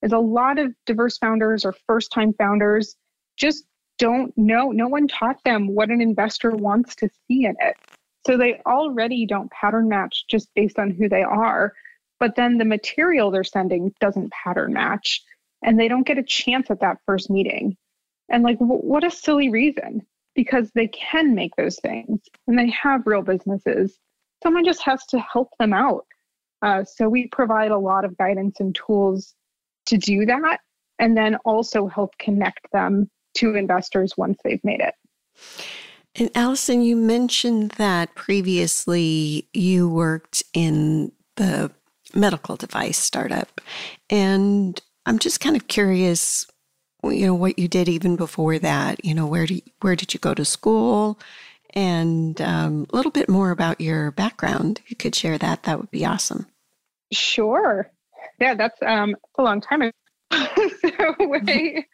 Is 0.02 0.12
a 0.12 0.18
lot 0.18 0.58
of 0.58 0.72
diverse 0.86 1.18
founders 1.18 1.64
or 1.64 1.74
first 1.86 2.10
time 2.12 2.32
founders 2.34 2.96
just 3.36 3.64
don't 3.98 4.36
know. 4.36 4.70
No 4.70 4.88
one 4.88 5.08
taught 5.08 5.42
them 5.44 5.74
what 5.74 5.90
an 5.90 6.00
investor 6.00 6.50
wants 6.50 6.94
to 6.96 7.08
see 7.26 7.44
in 7.44 7.54
it. 7.60 7.76
So 8.26 8.36
they 8.36 8.60
already 8.66 9.26
don't 9.26 9.50
pattern 9.50 9.88
match 9.88 10.24
just 10.28 10.48
based 10.54 10.78
on 10.78 10.90
who 10.90 11.08
they 11.08 11.22
are. 11.22 11.74
But 12.18 12.36
then 12.36 12.58
the 12.58 12.64
material 12.64 13.30
they're 13.30 13.44
sending 13.44 13.94
doesn't 14.00 14.32
pattern 14.32 14.72
match 14.72 15.22
and 15.62 15.78
they 15.78 15.88
don't 15.88 16.06
get 16.06 16.18
a 16.18 16.22
chance 16.22 16.70
at 16.70 16.80
that 16.80 16.98
first 17.06 17.30
meeting. 17.30 17.76
And 18.30 18.42
like, 18.42 18.58
w- 18.58 18.80
what 18.80 19.04
a 19.04 19.10
silly 19.10 19.50
reason 19.50 20.06
because 20.34 20.70
they 20.74 20.88
can 20.88 21.34
make 21.34 21.54
those 21.56 21.78
things 21.80 22.20
and 22.46 22.58
they 22.58 22.70
have 22.70 23.02
real 23.04 23.22
businesses. 23.22 23.98
Someone 24.42 24.64
just 24.64 24.82
has 24.82 25.04
to 25.06 25.18
help 25.18 25.50
them 25.58 25.72
out. 25.72 26.06
Uh, 26.62 26.84
so 26.84 27.08
we 27.08 27.28
provide 27.28 27.70
a 27.70 27.78
lot 27.78 28.04
of 28.04 28.16
guidance 28.16 28.60
and 28.60 28.74
tools 28.74 29.34
to 29.86 29.96
do 29.96 30.24
that 30.26 30.60
and 30.98 31.16
then 31.16 31.36
also 31.44 31.86
help 31.88 32.16
connect 32.18 32.70
them 32.72 33.10
to 33.34 33.54
investors 33.54 34.16
once 34.16 34.38
they've 34.44 34.62
made 34.62 34.80
it. 34.80 34.94
And 36.14 36.30
Allison, 36.34 36.82
you 36.82 36.96
mentioned 36.96 37.72
that 37.72 38.14
previously 38.14 39.48
you 39.52 39.88
worked 39.88 40.42
in 40.52 41.12
the 41.36 41.70
medical 42.14 42.56
device 42.56 42.98
startup. 42.98 43.60
And 44.10 44.80
I'm 45.06 45.18
just 45.18 45.40
kind 45.40 45.56
of 45.56 45.68
curious, 45.68 46.46
you 47.04 47.26
know, 47.26 47.34
what 47.34 47.58
you 47.58 47.68
did 47.68 47.88
even 47.88 48.16
before 48.16 48.58
that. 48.58 49.04
You 49.04 49.14
know, 49.14 49.26
where 49.26 49.46
do 49.46 49.54
you, 49.54 49.62
where 49.80 49.96
did 49.96 50.14
you 50.14 50.20
go 50.20 50.34
to 50.34 50.44
school? 50.44 51.18
And 51.72 52.40
um, 52.40 52.86
a 52.92 52.96
little 52.96 53.12
bit 53.12 53.28
more 53.28 53.50
about 53.50 53.80
your 53.80 54.10
background. 54.10 54.80
You 54.86 54.96
could 54.96 55.14
share 55.14 55.38
that, 55.38 55.62
that 55.64 55.78
would 55.78 55.90
be 55.90 56.04
awesome. 56.04 56.46
Sure. 57.12 57.90
Yeah, 58.40 58.54
that's 58.54 58.80
um, 58.82 59.14
a 59.38 59.42
long 59.42 59.60
time 59.60 59.82
ago. 59.82 59.92
so 60.32 61.14
way, 61.18 61.86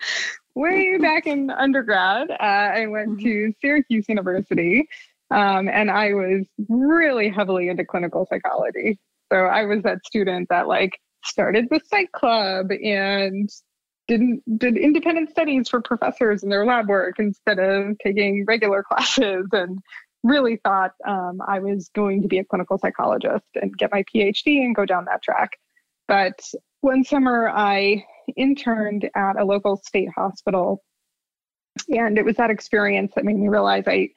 way 0.55 0.99
back 0.99 1.27
in 1.27 1.51
undergrad, 1.51 2.31
uh, 2.31 2.35
I 2.43 2.87
went 2.87 3.19
mm-hmm. 3.19 3.25
to 3.25 3.55
Syracuse 3.61 4.09
University, 4.09 4.89
um, 5.31 5.69
and 5.69 5.91
I 5.91 6.15
was 6.15 6.45
really 6.69 7.29
heavily 7.29 7.69
into 7.69 7.85
clinical 7.85 8.27
psychology. 8.31 8.99
So 9.33 9.39
I 9.39 9.65
was 9.65 9.83
that 9.83 10.07
student 10.07 10.49
that 10.51 10.69
like 10.69 11.01
started 11.25 11.69
the 11.71 11.81
psych 11.87 12.13
club 12.13 12.71
and 12.71 13.51
didn't 14.09 14.43
did 14.59 14.77
independent 14.77 15.31
studies 15.31 15.69
for 15.69 15.81
professors 15.81 16.43
in 16.43 16.49
their 16.49 16.65
lab 16.65 16.89
work 16.89 17.19
instead 17.19 17.59
of 17.59 17.99
taking 17.99 18.45
regular 18.47 18.83
classes 18.83 19.47
and 19.53 19.79
really 20.23 20.57
thought 20.57 20.93
um, 21.07 21.41
I 21.47 21.61
was 21.61 21.89
going 21.95 22.23
to 22.23 22.29
be 22.29 22.39
a 22.39 22.45
clinical 22.45 22.79
psychologist 22.79 23.45
and 23.55 23.77
get 23.77 23.93
my 23.93 24.05
PhD 24.05 24.65
and 24.65 24.75
go 24.75 24.85
down 24.85 25.05
that 25.05 25.23
track. 25.23 25.51
But 26.09 26.41
one 26.81 27.05
summer 27.05 27.49
I 27.49 28.05
interned 28.37 29.09
at 29.15 29.39
a 29.39 29.45
local 29.45 29.77
state 29.77 30.09
hospital 30.15 30.83
and 31.89 32.19
it 32.19 32.25
was 32.25 32.37
that 32.37 32.51
experience 32.51 33.13
that 33.15 33.25
made 33.25 33.37
me 33.37 33.49
realize 33.49 33.85
I 33.87 34.11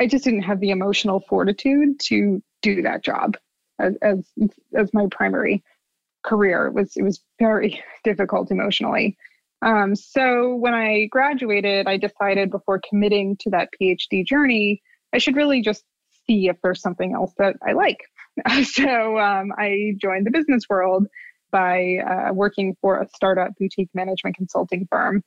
I 0.00 0.06
just 0.06 0.24
didn't 0.24 0.42
have 0.42 0.60
the 0.60 0.70
emotional 0.70 1.20
fortitude 1.28 2.00
to 2.00 2.42
do 2.62 2.82
that 2.82 3.04
job 3.04 3.36
as 3.78 3.96
as, 4.02 4.24
as 4.74 4.92
my 4.94 5.06
primary 5.10 5.62
career. 6.22 6.66
It 6.66 6.74
was 6.74 6.96
it 6.96 7.02
was 7.02 7.22
very 7.38 7.82
difficult 8.04 8.50
emotionally. 8.50 9.16
Um, 9.62 9.94
so 9.94 10.56
when 10.56 10.74
I 10.74 11.06
graduated, 11.06 11.86
I 11.86 11.96
decided 11.96 12.50
before 12.50 12.80
committing 12.88 13.36
to 13.40 13.50
that 13.50 13.68
PhD 13.80 14.26
journey, 14.26 14.82
I 15.12 15.18
should 15.18 15.36
really 15.36 15.62
just 15.62 15.84
see 16.26 16.48
if 16.48 16.56
there's 16.62 16.80
something 16.80 17.14
else 17.14 17.32
that 17.38 17.56
I 17.66 17.72
like. 17.72 18.00
so 18.64 19.18
um, 19.18 19.52
I 19.56 19.94
joined 20.00 20.26
the 20.26 20.30
business 20.30 20.64
world 20.68 21.06
by 21.50 21.98
uh, 21.98 22.32
working 22.32 22.76
for 22.80 23.00
a 23.00 23.08
startup 23.14 23.52
boutique 23.58 23.90
management 23.94 24.36
consulting 24.36 24.86
firm. 24.90 25.22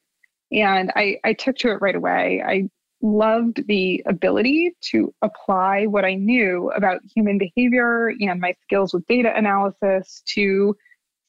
And 0.51 0.92
I, 0.96 1.18
I 1.24 1.34
took 1.34 1.56
to 1.58 1.70
it 1.70 1.82
right 1.82 1.96
away. 1.96 2.44
I 2.46 2.70
loved 3.01 3.65
the 3.68 4.04
ability 4.08 4.72
to 4.92 5.13
apply 5.22 5.86
what 5.86 6.06
I 6.06 6.15
knew 6.15 6.72
about 6.75 7.01
human 7.15 7.38
behavior 7.38 8.12
and 8.20 8.42
my 8.42 8.54
skills 8.63 8.94
with 8.94 9.06
data 9.06 9.32
analysis 9.36 10.24
to 10.34 10.75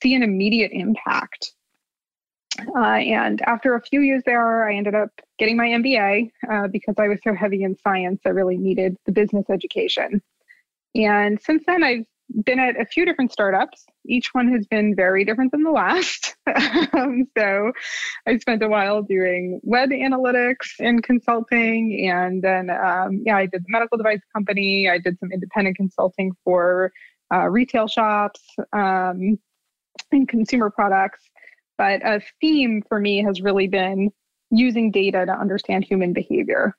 see 0.02 0.14
an 0.14 0.22
immediate 0.22 0.72
impact. 0.72 1.52
Uh, 2.74 2.80
and 2.80 3.42
after 3.42 3.74
a 3.74 3.82
few 3.82 4.00
years 4.00 4.22
there, 4.26 4.68
I 4.68 4.74
ended 4.74 4.94
up 4.94 5.10
getting 5.38 5.56
my 5.56 5.66
MBA 5.66 6.30
uh, 6.50 6.68
because 6.68 6.94
I 6.98 7.08
was 7.08 7.18
so 7.24 7.34
heavy 7.34 7.62
in 7.62 7.76
science. 7.76 8.20
I 8.24 8.30
really 8.30 8.56
needed 8.56 8.96
the 9.06 9.12
business 9.12 9.46
education. 9.50 10.22
And 10.94 11.40
since 11.42 11.62
then, 11.66 11.82
I've 11.82 12.04
been 12.44 12.58
at 12.58 12.80
a 12.80 12.84
few 12.84 13.04
different 13.04 13.32
startups. 13.32 13.84
Each 14.06 14.30
one 14.32 14.48
has 14.52 14.66
been 14.66 14.94
very 14.94 15.24
different 15.24 15.52
than 15.52 15.62
the 15.62 15.70
last. 15.70 16.36
um, 16.92 17.26
so 17.36 17.72
I 18.26 18.38
spent 18.38 18.62
a 18.62 18.68
while 18.68 19.02
doing 19.02 19.60
web 19.62 19.90
analytics 19.90 20.74
and 20.78 21.02
consulting. 21.02 22.08
And 22.10 22.42
then, 22.42 22.70
um, 22.70 23.22
yeah, 23.24 23.36
I 23.36 23.46
did 23.46 23.62
the 23.62 23.68
medical 23.68 23.98
device 23.98 24.20
company. 24.34 24.88
I 24.88 24.98
did 24.98 25.18
some 25.18 25.30
independent 25.32 25.76
consulting 25.76 26.32
for 26.44 26.92
uh, 27.32 27.48
retail 27.48 27.88
shops 27.88 28.40
um, 28.72 29.38
and 30.12 30.28
consumer 30.28 30.70
products. 30.70 31.20
But 31.78 32.04
a 32.04 32.20
theme 32.40 32.82
for 32.88 32.98
me 32.98 33.22
has 33.22 33.40
really 33.40 33.68
been 33.68 34.10
using 34.50 34.90
data 34.90 35.26
to 35.26 35.32
understand 35.32 35.84
human 35.84 36.12
behavior 36.12 36.74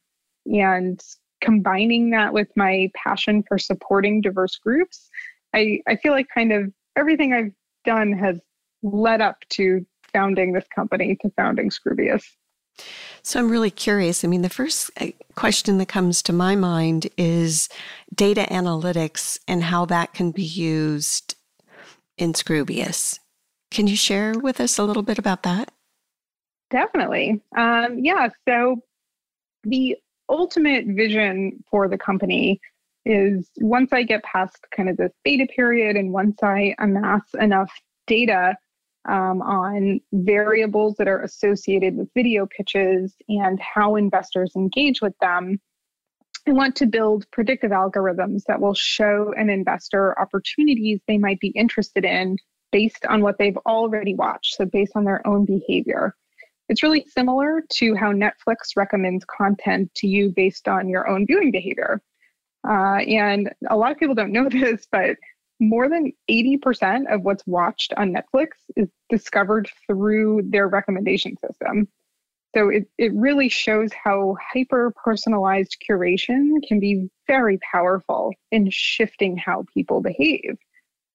and 0.46 1.01
combining 1.42 2.10
that 2.12 2.34
with 2.34 2.48
my 2.56 2.89
passion 2.96 3.44
for 3.48 3.58
supporting 3.58 4.22
diverse 4.22 4.56
groups 4.58 5.10
I, 5.54 5.82
I 5.88 5.96
feel 5.96 6.12
like 6.12 6.27
kind 6.34 6.51
of 6.51 6.72
everything 6.96 7.34
I've 7.34 7.51
done 7.86 8.13
has 8.13 8.39
led 8.84 9.22
up 9.22 9.38
to 9.51 9.86
founding 10.13 10.54
this 10.54 10.66
company, 10.74 11.18
to 11.22 11.32
founding 11.32 11.70
Scroobius. 11.70 12.24
So 13.24 13.39
I'm 13.39 13.50
really 13.50 13.72
curious. 13.72 14.24
I 14.24 14.27
mean, 14.27 14.44
the 14.44 14.50
first 14.50 14.92
uh, 15.01 15.08
question 15.36 15.80
that 15.80 15.88
comes 15.88 16.22
to 16.24 16.34
my 16.34 16.56
mind 16.56 17.08
is 17.18 17.70
data 18.13 18.46
analytics 18.51 19.39
and 19.48 19.63
how 19.63 19.86
that 19.86 20.13
can 20.13 20.32
be 20.32 20.44
used 20.44 21.36
in 22.18 22.34
Scroobius. 22.34 23.20
Can 23.71 23.88
you 23.88 23.95
share 23.95 24.33
with 24.38 24.59
us 24.59 24.77
a 24.77 24.83
little 24.83 25.03
bit 25.03 25.19
about 25.19 25.43
that? 25.43 25.71
Definitely. 26.69 27.41
Um, 27.55 28.00
yeah. 28.00 28.29
So 28.47 28.77
the 29.63 29.97
ultimate 30.29 30.86
vision 30.88 31.63
for 31.69 31.88
the 31.88 31.97
company 31.97 32.59
is 33.05 33.50
once 33.57 33.93
I 33.93 34.03
get 34.03 34.24
past 34.24 34.57
kind 34.75 34.89
of 34.89 34.97
this 34.97 35.13
beta 35.24 35.47
period 35.47 35.95
and 35.95 36.12
once 36.12 36.43
I 36.43 36.75
amass 36.79 37.21
enough 37.39 37.71
data 38.05 38.55
um, 39.07 39.41
on 39.41 40.01
variables 40.12 40.95
that 40.97 41.07
are 41.07 41.21
associated 41.21 41.95
with 41.95 42.09
video 42.13 42.45
pitches 42.45 43.15
and 43.29 43.59
how 43.62 43.95
investors 43.95 44.51
engage 44.57 45.01
with 45.01 45.13
them, 45.21 45.59
I 46.47 46.51
want 46.51 46.75
to 46.77 46.86
build 46.86 47.29
predictive 47.31 47.71
algorithms 47.71 48.43
that 48.47 48.59
will 48.59 48.74
show 48.74 49.33
an 49.38 49.50
investor 49.50 50.17
opportunities 50.19 51.00
they 51.07 51.17
might 51.17 51.39
be 51.39 51.50
interested 51.50 52.03
in 52.03 52.38
based 52.71 53.05
on 53.05 53.21
what 53.21 53.38
they've 53.38 53.57
already 53.65 54.13
watched, 54.13 54.55
so 54.55 54.65
based 54.65 54.93
on 54.95 55.03
their 55.03 55.25
own 55.25 55.45
behavior. 55.45 56.15
It's 56.69 56.83
really 56.83 57.05
similar 57.07 57.63
to 57.75 57.95
how 57.95 58.12
Netflix 58.12 58.75
recommends 58.75 59.25
content 59.25 59.93
to 59.95 60.07
you 60.07 60.29
based 60.29 60.67
on 60.67 60.89
your 60.89 61.07
own 61.09 61.25
viewing 61.25 61.51
behavior. 61.51 62.01
Uh, 62.67 62.97
and 63.07 63.51
a 63.69 63.77
lot 63.77 63.91
of 63.91 63.97
people 63.97 64.15
don't 64.15 64.33
know 64.33 64.50
this, 64.50 64.86
but 64.91 65.15
more 65.59 65.89
than 65.89 66.12
80% 66.29 67.12
of 67.12 67.24
what's 67.24 67.45
watched 67.47 67.93
on 67.95 68.13
Netflix 68.13 68.50
is 68.75 68.89
discovered 69.09 69.69
through 69.88 70.43
their 70.50 70.67
recommendation 70.67 71.36
system. 71.45 71.88
So 72.55 72.69
it, 72.69 72.88
it 72.97 73.13
really 73.13 73.50
shows 73.50 73.91
how 73.93 74.36
hyper 74.53 74.93
personalized 75.03 75.77
curation 75.88 76.65
can 76.67 76.79
be 76.79 77.09
very 77.27 77.59
powerful 77.71 78.33
in 78.51 78.69
shifting 78.71 79.38
how 79.38 79.65
people 79.74 80.01
behave. 80.01 80.57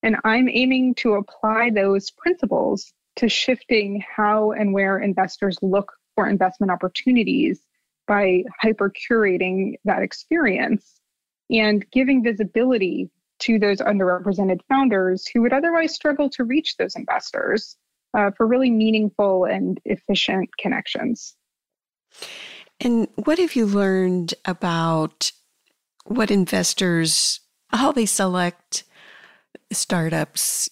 And 0.02 0.16
I'm 0.24 0.48
aiming 0.48 0.94
to 0.96 1.14
apply 1.14 1.70
those 1.70 2.10
principles 2.10 2.92
to 3.16 3.28
shifting 3.28 4.02
how 4.16 4.52
and 4.52 4.72
where 4.72 4.98
investors 4.98 5.58
look 5.62 5.92
for 6.14 6.28
investment 6.28 6.72
opportunities 6.72 7.60
by 8.06 8.44
hyper 8.60 8.90
curating 8.90 9.74
that 9.84 10.02
experience 10.02 11.00
and 11.50 11.88
giving 11.90 12.22
visibility 12.22 13.10
to 13.40 13.58
those 13.58 13.78
underrepresented 13.78 14.60
founders 14.68 15.26
who 15.26 15.42
would 15.42 15.52
otherwise 15.52 15.94
struggle 15.94 16.30
to 16.30 16.44
reach 16.44 16.76
those 16.76 16.96
investors 16.96 17.76
uh, 18.14 18.30
for 18.36 18.46
really 18.46 18.70
meaningful 18.70 19.44
and 19.44 19.80
efficient 19.84 20.48
connections. 20.58 21.34
And 22.80 23.08
what 23.16 23.38
have 23.38 23.56
you 23.56 23.66
learned 23.66 24.34
about 24.44 25.32
what 26.04 26.30
investors, 26.30 27.40
how 27.68 27.92
they 27.92 28.06
select 28.06 28.84
startups 29.70 30.68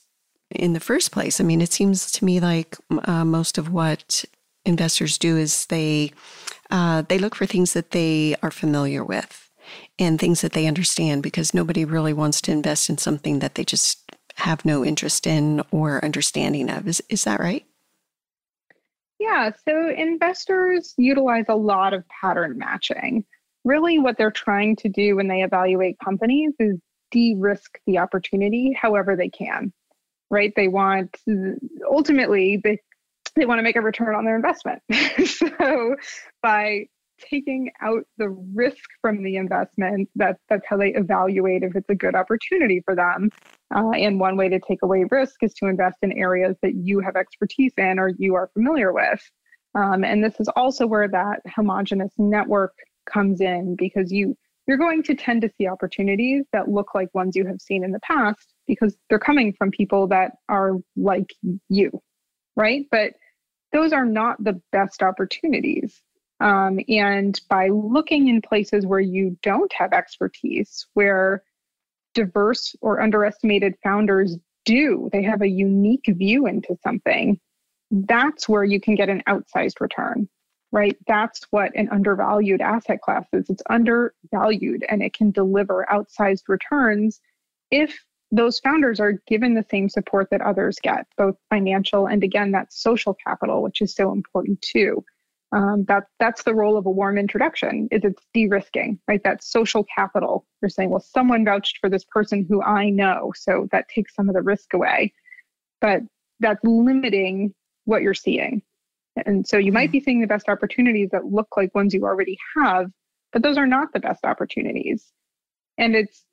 in 0.50 0.72
the 0.72 0.80
first 0.80 1.12
place? 1.12 1.40
I 1.40 1.44
mean, 1.44 1.60
it 1.60 1.72
seems 1.72 2.10
to 2.12 2.24
me 2.24 2.40
like 2.40 2.76
uh, 3.04 3.24
most 3.24 3.58
of 3.58 3.72
what 3.72 4.24
investors 4.64 5.18
do 5.18 5.36
is 5.36 5.66
they 5.66 6.12
uh, 6.70 7.02
they 7.08 7.18
look 7.18 7.34
for 7.34 7.46
things 7.46 7.72
that 7.72 7.90
they 7.90 8.36
are 8.42 8.50
familiar 8.50 9.04
with 9.04 9.50
and 9.98 10.18
things 10.18 10.40
that 10.40 10.52
they 10.52 10.66
understand 10.66 11.22
because 11.22 11.54
nobody 11.54 11.84
really 11.84 12.12
wants 12.12 12.40
to 12.42 12.52
invest 12.52 12.88
in 12.88 12.98
something 12.98 13.40
that 13.40 13.54
they 13.54 13.64
just 13.64 14.12
have 14.36 14.64
no 14.64 14.84
interest 14.84 15.26
in 15.26 15.62
or 15.70 16.04
understanding 16.04 16.70
of. 16.70 16.86
Is, 16.86 17.02
is 17.08 17.24
that 17.24 17.40
right? 17.40 17.64
Yeah, 19.18 19.50
so 19.68 19.90
investors 19.90 20.94
utilize 20.96 21.44
a 21.48 21.54
lot 21.54 21.92
of 21.92 22.04
pattern 22.08 22.56
matching. 22.56 23.24
Really, 23.64 23.98
what 23.98 24.16
they're 24.16 24.30
trying 24.30 24.76
to 24.76 24.88
do 24.88 25.16
when 25.16 25.28
they 25.28 25.42
evaluate 25.42 25.98
companies 26.02 26.54
is 26.58 26.78
de 27.10 27.34
risk 27.36 27.78
the 27.86 27.98
opportunity 27.98 28.76
however 28.80 29.16
they 29.16 29.28
can, 29.28 29.72
right? 30.30 30.52
They 30.56 30.68
want, 30.68 31.16
ultimately, 31.88 32.60
they, 32.62 32.78
they 33.36 33.46
want 33.46 33.58
to 33.58 33.62
make 33.62 33.76
a 33.76 33.80
return 33.80 34.14
on 34.14 34.24
their 34.24 34.36
investment. 34.36 34.82
so, 35.24 35.96
by 36.42 36.86
taking 37.20 37.70
out 37.82 38.04
the 38.16 38.30
risk 38.54 38.84
from 39.00 39.22
the 39.22 39.36
investment, 39.36 40.08
that, 40.16 40.38
that's 40.48 40.66
how 40.66 40.76
they 40.76 40.92
evaluate 40.94 41.62
if 41.62 41.76
it's 41.76 41.90
a 41.90 41.94
good 41.94 42.14
opportunity 42.14 42.80
for 42.84 42.94
them. 42.94 43.30
Uh, 43.74 43.90
and 43.90 44.18
one 44.18 44.36
way 44.36 44.48
to 44.48 44.58
take 44.60 44.82
away 44.82 45.04
risk 45.10 45.42
is 45.42 45.52
to 45.54 45.66
invest 45.66 45.96
in 46.02 46.12
areas 46.12 46.56
that 46.62 46.74
you 46.74 47.00
have 47.00 47.16
expertise 47.16 47.72
in 47.76 47.98
or 47.98 48.12
you 48.18 48.34
are 48.34 48.50
familiar 48.54 48.92
with. 48.92 49.20
Um, 49.74 50.02
and 50.02 50.24
this 50.24 50.40
is 50.40 50.48
also 50.56 50.86
where 50.86 51.08
that 51.08 51.40
homogenous 51.54 52.12
network 52.18 52.72
comes 53.06 53.40
in 53.40 53.76
because 53.76 54.10
you 54.10 54.36
you're 54.66 54.78
going 54.78 55.02
to 55.04 55.14
tend 55.14 55.42
to 55.42 55.50
see 55.56 55.66
opportunities 55.66 56.44
that 56.52 56.68
look 56.68 56.94
like 56.94 57.12
ones 57.14 57.34
you 57.34 57.46
have 57.46 57.60
seen 57.60 57.84
in 57.84 57.92
the 57.92 58.00
past 58.00 58.54
because 58.66 58.96
they're 59.08 59.18
coming 59.18 59.52
from 59.52 59.70
people 59.70 60.06
that 60.08 60.32
are 60.48 60.74
like 60.96 61.32
you, 61.68 61.90
right? 62.56 62.86
But 62.90 63.14
those 63.72 63.92
are 63.92 64.04
not 64.04 64.42
the 64.42 64.60
best 64.72 65.02
opportunities. 65.02 66.00
Um, 66.40 66.80
and 66.88 67.38
by 67.48 67.68
looking 67.68 68.28
in 68.28 68.40
places 68.40 68.86
where 68.86 69.00
you 69.00 69.36
don't 69.42 69.72
have 69.72 69.92
expertise, 69.92 70.86
where 70.94 71.42
diverse 72.14 72.74
or 72.80 73.00
underestimated 73.00 73.74
founders 73.82 74.36
do. 74.64 75.08
They 75.12 75.22
have 75.22 75.42
a 75.42 75.48
unique 75.48 76.04
view 76.06 76.46
into 76.46 76.76
something. 76.82 77.38
That's 77.90 78.48
where 78.48 78.64
you 78.64 78.80
can 78.80 78.94
get 78.94 79.08
an 79.08 79.22
outsized 79.28 79.80
return, 79.80 80.28
right? 80.72 80.96
That's 81.06 81.42
what 81.50 81.72
an 81.74 81.88
undervalued 81.90 82.60
asset 82.60 83.00
class 83.02 83.26
is. 83.32 83.50
It's 83.50 83.62
undervalued 83.68 84.84
and 84.88 85.02
it 85.02 85.14
can 85.14 85.30
deliver 85.30 85.86
outsized 85.90 86.44
returns 86.48 87.20
if 87.70 87.98
those 88.32 88.60
founders 88.60 89.00
are 89.00 89.20
given 89.26 89.54
the 89.54 89.66
same 89.68 89.88
support 89.88 90.28
that 90.30 90.40
others 90.40 90.78
get, 90.80 91.06
both 91.16 91.36
financial 91.48 92.06
and 92.06 92.22
again, 92.22 92.52
that 92.52 92.72
social 92.72 93.14
capital, 93.14 93.62
which 93.62 93.82
is 93.82 93.94
so 93.94 94.12
important 94.12 94.62
too 94.62 95.04
um, 95.52 95.84
that 95.88 96.04
that's 96.18 96.44
the 96.44 96.54
role 96.54 96.76
of 96.76 96.86
a 96.86 96.90
warm 96.90 97.18
introduction 97.18 97.88
is 97.90 98.02
it's 98.04 98.22
de-risking 98.32 98.98
right 99.08 99.22
that 99.24 99.42
social 99.42 99.84
capital 99.84 100.46
you're 100.62 100.68
saying 100.68 100.90
well 100.90 101.00
someone 101.00 101.44
vouched 101.44 101.78
for 101.80 101.90
this 101.90 102.04
person 102.04 102.46
who 102.48 102.62
i 102.62 102.88
know 102.88 103.32
so 103.36 103.68
that 103.72 103.88
takes 103.88 104.14
some 104.14 104.28
of 104.28 104.34
the 104.34 104.42
risk 104.42 104.72
away 104.74 105.12
but 105.80 106.02
that's 106.38 106.62
limiting 106.64 107.52
what 107.84 108.02
you're 108.02 108.14
seeing 108.14 108.62
and 109.26 109.46
so 109.46 109.56
you 109.56 109.72
might 109.72 109.88
hmm. 109.88 109.92
be 109.92 110.00
seeing 110.00 110.20
the 110.20 110.26
best 110.26 110.48
opportunities 110.48 111.08
that 111.10 111.24
look 111.24 111.48
like 111.56 111.74
ones 111.74 111.94
you 111.94 112.04
already 112.04 112.38
have 112.56 112.86
but 113.32 113.42
those 113.42 113.56
are 113.56 113.66
not 113.66 113.92
the 113.92 114.00
best 114.00 114.24
opportunities 114.24 115.12
and 115.78 115.94
it's 115.94 116.24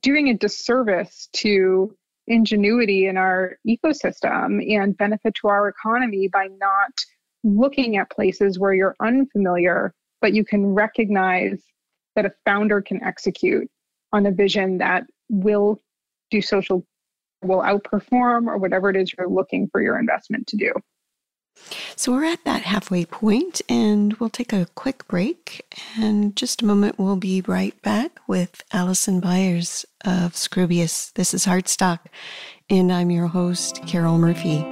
doing 0.00 0.28
a 0.28 0.34
disservice 0.34 1.28
to 1.32 1.96
ingenuity 2.26 3.06
in 3.06 3.16
our 3.16 3.58
ecosystem 3.66 4.60
and 4.74 4.96
benefit 4.96 5.34
to 5.34 5.48
our 5.48 5.68
economy 5.68 6.28
by 6.28 6.48
not 6.58 6.90
looking 7.44 7.96
at 7.96 8.10
places 8.10 8.58
where 8.58 8.74
you're 8.74 8.96
unfamiliar, 9.00 9.94
but 10.20 10.34
you 10.34 10.44
can 10.44 10.66
recognize 10.66 11.62
that 12.16 12.26
a 12.26 12.32
founder 12.44 12.80
can 12.80 13.02
execute 13.02 13.68
on 14.12 14.26
a 14.26 14.32
vision 14.32 14.78
that 14.78 15.04
will 15.28 15.78
do 16.30 16.42
social, 16.42 16.84
will 17.42 17.60
outperform, 17.60 18.46
or 18.46 18.58
whatever 18.58 18.90
it 18.90 18.96
is 18.96 19.12
you're 19.16 19.28
looking 19.28 19.68
for 19.70 19.80
your 19.80 19.98
investment 19.98 20.46
to 20.48 20.56
do. 20.56 20.72
So 21.96 22.12
we're 22.12 22.24
at 22.24 22.44
that 22.44 22.62
halfway 22.62 23.04
point, 23.04 23.60
and 23.68 24.14
we'll 24.14 24.30
take 24.30 24.52
a 24.52 24.68
quick 24.74 25.06
break. 25.08 25.64
And 25.98 26.36
just 26.36 26.62
a 26.62 26.66
moment, 26.66 26.98
we'll 26.98 27.16
be 27.16 27.42
right 27.42 27.80
back 27.82 28.18
with 28.26 28.62
Allison 28.72 29.20
Byers 29.20 29.84
of 30.04 30.32
Scroobius. 30.32 31.12
This 31.14 31.34
is 31.34 31.46
Heartstock, 31.46 32.00
and 32.70 32.92
I'm 32.92 33.10
your 33.10 33.28
host, 33.28 33.84
Carol 33.86 34.18
Murphy. 34.18 34.64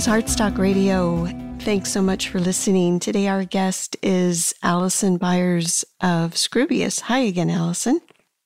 Is 0.00 0.06
Heartstock 0.06 0.56
Radio. 0.56 1.26
Thanks 1.58 1.92
so 1.92 2.00
much 2.00 2.30
for 2.30 2.40
listening. 2.40 3.00
Today, 3.00 3.28
our 3.28 3.44
guest 3.44 3.98
is 4.02 4.54
Allison 4.62 5.18
Byers 5.18 5.84
of 6.00 6.32
Scroobius. 6.32 7.00
Hi 7.02 7.18
again, 7.18 7.50
Allison. 7.50 8.00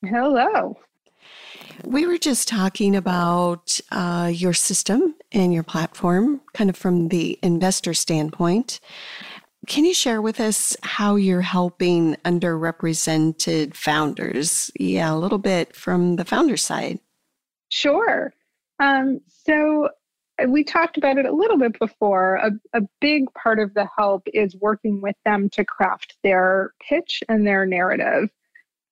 Hello. 0.04 0.76
We 1.84 2.08
were 2.08 2.18
just 2.18 2.48
talking 2.48 2.96
about 2.96 3.78
uh, 3.92 4.32
your 4.34 4.52
system 4.52 5.14
and 5.30 5.54
your 5.54 5.62
platform, 5.62 6.40
kind 6.54 6.70
of 6.70 6.76
from 6.76 7.06
the 7.06 7.38
investor 7.40 7.94
standpoint. 7.94 8.80
Can 9.68 9.84
you 9.84 9.94
share 9.94 10.20
with 10.20 10.40
us 10.40 10.76
how 10.82 11.14
you're 11.14 11.40
helping 11.40 12.16
underrepresented 12.24 13.76
founders? 13.76 14.72
Yeah, 14.76 15.14
a 15.14 15.18
little 15.18 15.38
bit 15.38 15.76
from 15.76 16.16
the 16.16 16.24
founder 16.24 16.56
side. 16.56 16.98
Sure. 17.68 18.32
Um, 18.80 19.20
so 19.28 19.90
we 20.49 20.64
talked 20.64 20.97
about 20.97 21.18
it 21.18 21.27
a 21.27 21.33
little 21.33 21.59
bit 21.59 21.79
before. 21.79 22.37
A, 22.37 22.51
a 22.73 22.83
big 23.01 23.33
part 23.35 23.59
of 23.59 23.75
the 23.75 23.88
help 23.97 24.27
is 24.33 24.57
working 24.57 25.01
with 25.01 25.16
them 25.25 25.49
to 25.51 25.64
craft 25.64 26.16
their 26.23 26.73
pitch 26.87 27.23
and 27.29 27.47
their 27.47 27.66
narrative. 27.66 28.31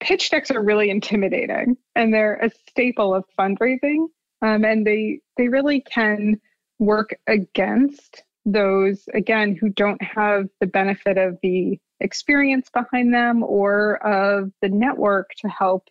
Pitch 0.01 0.31
decks 0.31 0.51
are 0.51 0.63
really 0.63 0.91
intimidating 0.91 1.77
and 1.95 2.13
they're 2.13 2.37
a 2.37 2.51
staple 2.69 3.15
of 3.15 3.25
fundraising. 3.39 4.07
Um, 4.41 4.65
and 4.65 4.85
they 4.85 5.21
they 5.37 5.49
really 5.49 5.81
can 5.81 6.41
work 6.81 7.15
against 7.29 8.25
those 8.45 9.09
again 9.15 9.55
who 9.55 9.69
don't 9.69 10.03
have 10.03 10.49
the 10.61 10.67
benefit 10.67 11.17
of 11.17 11.39
the 11.43 11.79
experience 12.01 12.69
behind 12.71 13.15
them 13.15 13.45
or 13.45 14.05
of 14.05 14.51
the 14.61 14.69
network 14.69 15.31
to 15.39 15.49
help 15.49 15.89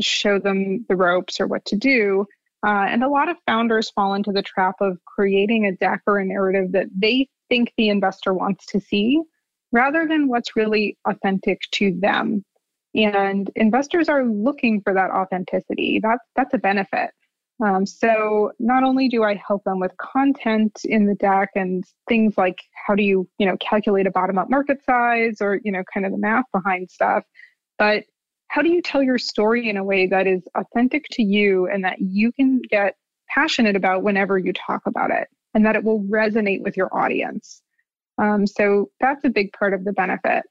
show 0.00 0.40
them 0.40 0.84
the 0.88 0.96
ropes 0.96 1.40
or 1.40 1.46
what 1.46 1.64
to 1.66 1.76
do 1.76 2.26
uh, 2.64 2.86
and 2.88 3.02
a 3.02 3.08
lot 3.08 3.28
of 3.28 3.36
founders 3.46 3.90
fall 3.90 4.14
into 4.14 4.32
the 4.32 4.42
trap 4.42 4.76
of 4.80 4.98
creating 5.04 5.66
a 5.66 5.72
deck 5.72 6.00
or 6.06 6.18
a 6.18 6.24
narrative 6.24 6.72
that 6.72 6.86
they 6.96 7.28
think 7.48 7.72
the 7.76 7.88
investor 7.88 8.32
wants 8.32 8.66
to 8.66 8.80
see 8.80 9.20
rather 9.72 10.06
than 10.06 10.28
what's 10.28 10.54
really 10.54 10.96
authentic 11.08 11.60
to 11.72 11.96
them. 12.00 12.44
And 12.94 13.50
investors 13.56 14.08
are 14.08 14.24
looking 14.24 14.82
for 14.82 14.94
that 14.94 15.10
authenticity. 15.10 15.98
That's 16.02 16.24
that's 16.36 16.54
a 16.54 16.58
benefit. 16.58 17.10
Um, 17.62 17.86
so 17.86 18.52
not 18.58 18.82
only 18.82 19.08
do 19.08 19.22
I 19.22 19.34
help 19.46 19.64
them 19.64 19.78
with 19.78 19.92
content 19.96 20.80
in 20.84 21.06
the 21.06 21.14
deck 21.14 21.50
and 21.54 21.84
things 22.08 22.34
like 22.36 22.58
how 22.86 22.94
do 22.94 23.02
you 23.02 23.28
you 23.38 23.46
know 23.46 23.56
calculate 23.58 24.06
a 24.06 24.10
bottom 24.10 24.38
up 24.38 24.50
market 24.50 24.84
size 24.84 25.38
or 25.40 25.60
you 25.64 25.72
know 25.72 25.82
kind 25.92 26.04
of 26.04 26.12
the 26.12 26.18
math 26.18 26.44
behind 26.52 26.90
stuff, 26.90 27.24
but 27.78 28.04
how 28.52 28.60
do 28.60 28.68
you 28.68 28.82
tell 28.82 29.02
your 29.02 29.16
story 29.16 29.70
in 29.70 29.78
a 29.78 29.84
way 29.84 30.06
that 30.06 30.26
is 30.26 30.42
authentic 30.54 31.06
to 31.10 31.22
you 31.22 31.66
and 31.68 31.82
that 31.82 31.98
you 32.00 32.30
can 32.32 32.60
get 32.60 32.96
passionate 33.26 33.76
about 33.76 34.02
whenever 34.02 34.36
you 34.36 34.52
talk 34.52 34.82
about 34.84 35.10
it 35.10 35.26
and 35.54 35.64
that 35.64 35.74
it 35.74 35.82
will 35.82 36.02
resonate 36.02 36.60
with 36.60 36.76
your 36.76 36.94
audience? 36.94 37.62
Um, 38.18 38.46
so 38.46 38.90
that's 39.00 39.24
a 39.24 39.30
big 39.30 39.54
part 39.54 39.72
of 39.72 39.86
the 39.86 39.92
benefit. 39.94 40.42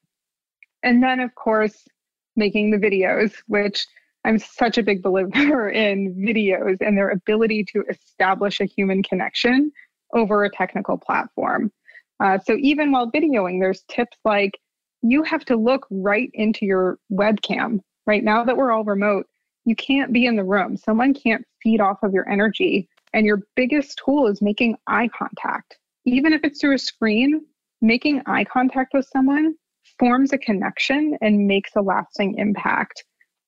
And 0.82 1.04
then, 1.04 1.20
of 1.20 1.36
course, 1.36 1.88
making 2.36 2.72
the 2.72 2.80
videos, 2.80 3.36
which 3.46 3.86
I'm 4.26 4.40
such 4.40 4.80
a 4.80 4.84
big 4.84 5.04
believer 5.04 5.70
in 5.70 6.16
videos 6.16 6.78
and 6.82 6.98
their 6.98 7.12
ability 7.12 7.66
to 7.66 7.84
establish 7.88 8.62
a 8.62 8.66
human 8.66 9.04
connection 9.04 9.72
over 10.16 10.44
a 10.44 10.50
technical 10.50 10.98
platform. 10.98 11.72
Uh, 12.20 12.40
so 12.40 12.58
even 12.60 12.92
while 12.92 13.12
videoing, 13.12 13.60
there's 13.62 13.84
tips 13.88 14.18
like 14.26 14.58
you 15.04 15.22
have 15.22 15.46
to 15.46 15.56
look 15.56 15.86
right 15.92 16.32
into 16.34 16.66
your 16.66 16.98
webcam 17.12 17.80
right 18.12 18.26
now 18.26 18.44
that 18.44 18.58
we're 18.58 18.74
all 18.74 18.84
remote 18.84 19.26
you 19.66 19.76
can't 19.76 20.12
be 20.12 20.26
in 20.26 20.36
the 20.36 20.44
room. 20.44 20.76
Someone 20.76 21.14
can't 21.14 21.46
feed 21.62 21.82
off 21.82 22.00
of 22.04 22.14
your 22.14 22.28
energy 22.30 22.90
and 23.14 23.26
your 23.26 23.44
biggest 23.56 24.02
tool 24.04 24.28
is 24.28 24.42
making 24.42 24.76
eye 24.88 25.10
contact. 25.18 25.78
Even 26.06 26.34
if 26.34 26.42
it's 26.44 26.60
through 26.60 26.76
a 26.76 26.80
screen 26.80 27.46
making 27.82 28.22
eye 28.26 28.44
contact 28.44 28.94
with 28.94 29.08
someone 29.12 29.56
forms 30.00 30.34
a 30.34 30.38
connection 30.38 31.18
and 31.22 31.48
makes 31.48 31.72
a 31.76 31.82
lasting 31.82 32.38
impact. 32.38 33.04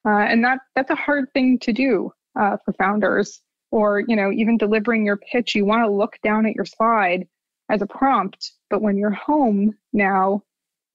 Uh, 0.05 0.25
and 0.31 0.43
that 0.43 0.59
that's 0.75 0.91
a 0.91 0.95
hard 0.95 1.25
thing 1.33 1.57
to 1.59 1.73
do 1.73 2.11
uh, 2.39 2.57
for 2.63 2.73
founders 2.73 3.41
or 3.71 4.03
you 4.07 4.15
know 4.15 4.31
even 4.31 4.57
delivering 4.57 5.05
your 5.05 5.17
pitch. 5.17 5.55
You 5.55 5.65
want 5.65 5.83
to 5.83 5.91
look 5.91 6.13
down 6.23 6.45
at 6.45 6.55
your 6.55 6.65
slide 6.65 7.27
as 7.69 7.81
a 7.81 7.87
prompt 7.87 8.51
but 8.69 8.81
when 8.81 8.97
you're 8.97 9.09
home 9.09 9.73
now 9.93 10.43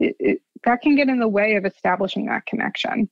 it, 0.01 0.15
it, 0.21 0.43
that 0.65 0.83
can 0.83 0.97
get 0.97 1.09
in 1.09 1.19
the 1.19 1.27
way 1.27 1.57
of 1.57 1.65
establishing 1.65 2.27
that 2.27 2.45
connection 2.47 3.09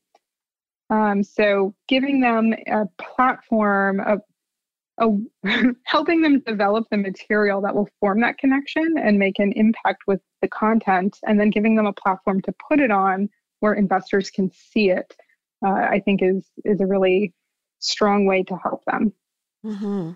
um, 0.90 1.22
so 1.22 1.74
giving 1.88 2.20
them 2.20 2.54
a 2.66 2.86
platform 2.98 4.00
of 4.00 4.20
helping 5.84 6.22
them 6.22 6.40
develop 6.40 6.86
the 6.90 6.96
material 6.96 7.60
that 7.60 7.74
will 7.74 7.88
form 8.00 8.20
that 8.20 8.38
connection 8.38 8.94
and 8.98 9.18
make 9.18 9.38
an 9.38 9.52
impact 9.52 10.02
with 10.06 10.20
the 10.40 10.48
content 10.48 11.18
and 11.26 11.38
then 11.38 11.50
giving 11.50 11.76
them 11.76 11.86
a 11.86 11.92
platform 11.92 12.40
to 12.40 12.54
put 12.68 12.80
it 12.80 12.90
on 12.90 13.28
where 13.60 13.74
investors 13.74 14.30
can 14.30 14.50
see 14.50 14.90
it 14.90 15.14
uh, 15.64 15.70
i 15.70 16.00
think 16.04 16.22
is 16.22 16.46
is 16.64 16.80
a 16.80 16.86
really 16.86 17.32
strong 17.78 18.24
way 18.24 18.42
to 18.42 18.56
help 18.56 18.82
them 18.86 19.12
mm-hmm. 19.64 20.12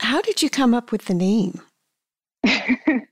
how 0.00 0.20
did 0.20 0.42
you 0.42 0.50
come 0.50 0.74
up 0.74 0.92
with 0.92 1.06
the 1.06 1.14
name 1.14 1.60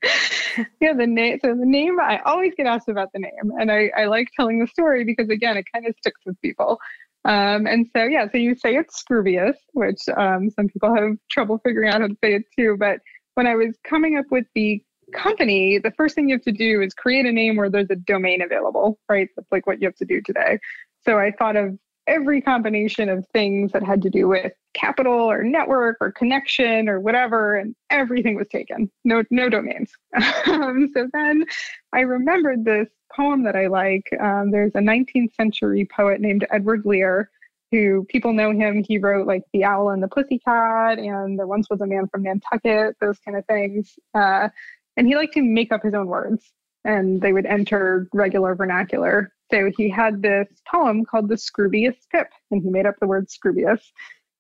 yeah 0.81 0.93
the 0.93 1.07
name 1.07 1.39
so 1.43 1.55
the 1.55 1.67
name 1.67 1.99
i 2.01 2.21
always 2.25 2.53
get 2.57 2.67
asked 2.67 2.89
about 2.89 3.09
the 3.13 3.19
name 3.19 3.53
and 3.59 3.71
I, 3.71 3.91
I 3.97 4.07
like 4.07 4.29
telling 4.37 4.59
the 4.59 4.67
story 4.67 5.05
because 5.05 5.29
again 5.29 5.57
it 5.57 5.67
kind 5.73 5.87
of 5.87 5.95
sticks 5.99 6.21
with 6.25 6.41
people 6.41 6.79
um, 7.27 7.67
and 7.67 7.89
so, 7.93 8.05
yeah, 8.05 8.29
so 8.31 8.39
you 8.39 8.55
say 8.55 8.77
it's 8.77 9.03
Scroobius, 9.03 9.57
which 9.73 10.01
um, 10.17 10.49
some 10.49 10.69
people 10.69 10.95
have 10.95 11.17
trouble 11.29 11.59
figuring 11.65 11.89
out 11.89 12.01
how 12.01 12.07
to 12.07 12.17
say 12.23 12.35
it 12.37 12.45
too. 12.57 12.77
But 12.79 13.01
when 13.35 13.49
I 13.49 13.57
was 13.57 13.77
coming 13.83 14.17
up 14.17 14.27
with 14.31 14.47
the 14.55 14.81
company, 15.13 15.79
the 15.79 15.91
first 15.91 16.15
thing 16.15 16.29
you 16.29 16.37
have 16.37 16.45
to 16.45 16.53
do 16.53 16.81
is 16.83 16.95
create 16.95 17.27
a 17.27 17.33
name 17.33 17.57
where 17.57 17.69
there's 17.69 17.91
a 17.91 17.97
domain 17.97 18.43
available, 18.43 19.01
right? 19.09 19.29
That's 19.35 19.51
like 19.51 19.67
what 19.67 19.83
you 19.83 19.89
have 19.89 19.97
to 19.97 20.05
do 20.05 20.21
today. 20.23 20.61
So 21.05 21.19
I 21.19 21.33
thought 21.37 21.57
of 21.57 21.77
every 22.07 22.41
combination 22.41 23.09
of 23.09 23.27
things 23.33 23.73
that 23.73 23.83
had 23.83 24.03
to 24.03 24.11
do 24.11 24.29
with 24.29 24.53
capital 24.75 25.31
or 25.31 25.43
network 25.43 25.97
or 26.01 26.13
connection 26.13 26.89
or 26.89 27.01
whatever, 27.01 27.57
and 27.57 27.75
everything 27.91 28.37
was 28.37 28.49
taken. 28.49 28.91
No, 29.05 29.25
no 29.31 29.49
domains. 29.49 29.93
um, 30.47 30.91
so 30.95 31.09
then 31.13 31.45
I 31.93 32.01
remembered 32.01 32.65
this 32.65 32.89
poem 33.15 33.43
that 33.45 33.57
I 33.57 33.67
like. 33.67 34.09
Um, 34.21 34.51
there's 34.51 34.75
a 34.75 34.81
19th 34.81 35.35
century 35.35 35.89
poet 35.95 36.21
named 36.21 36.47
Edward 36.51 36.85
Lear, 36.85 37.31
who 37.71 38.05
people 38.09 38.33
know 38.33 38.53
him. 38.53 38.85
He 38.87 38.99
wrote 38.99 39.27
like 39.27 39.43
The 39.53 39.65
Owl 39.65 39.91
and 39.91 40.03
the 40.03 40.09
Pussycat 40.09 40.99
and 40.99 41.39
There 41.39 41.47
Once 41.47 41.69
Was 41.71 41.81
a 41.81 41.87
Man 41.87 42.09
from 42.09 42.23
Nantucket, 42.23 42.97
those 43.01 43.19
kind 43.21 43.37
of 43.37 43.45
things. 43.47 43.99
Uh, 44.15 44.49
and 44.97 45.07
he 45.07 45.17
liked 45.17 45.35
to 45.35 45.43
make 45.43 45.73
up 45.73 45.83
his 45.83 45.95
own 45.95 46.07
words 46.07 46.53
and 46.87 47.21
they 47.21 47.33
would 47.33 47.47
enter 47.47 48.09
regular 48.15 48.55
vernacular. 48.55 49.33
So 49.51 49.71
he 49.77 49.89
had 49.89 50.23
this 50.23 50.49
poem 50.69 51.05
called 51.05 51.29
The 51.29 51.37
Scroobius 51.37 51.97
Pip, 52.11 52.29
and 52.51 52.63
he 52.63 52.69
made 52.69 52.87
up 52.87 52.97
the 53.01 53.07
word 53.07 53.29
Scroobius. 53.29 53.81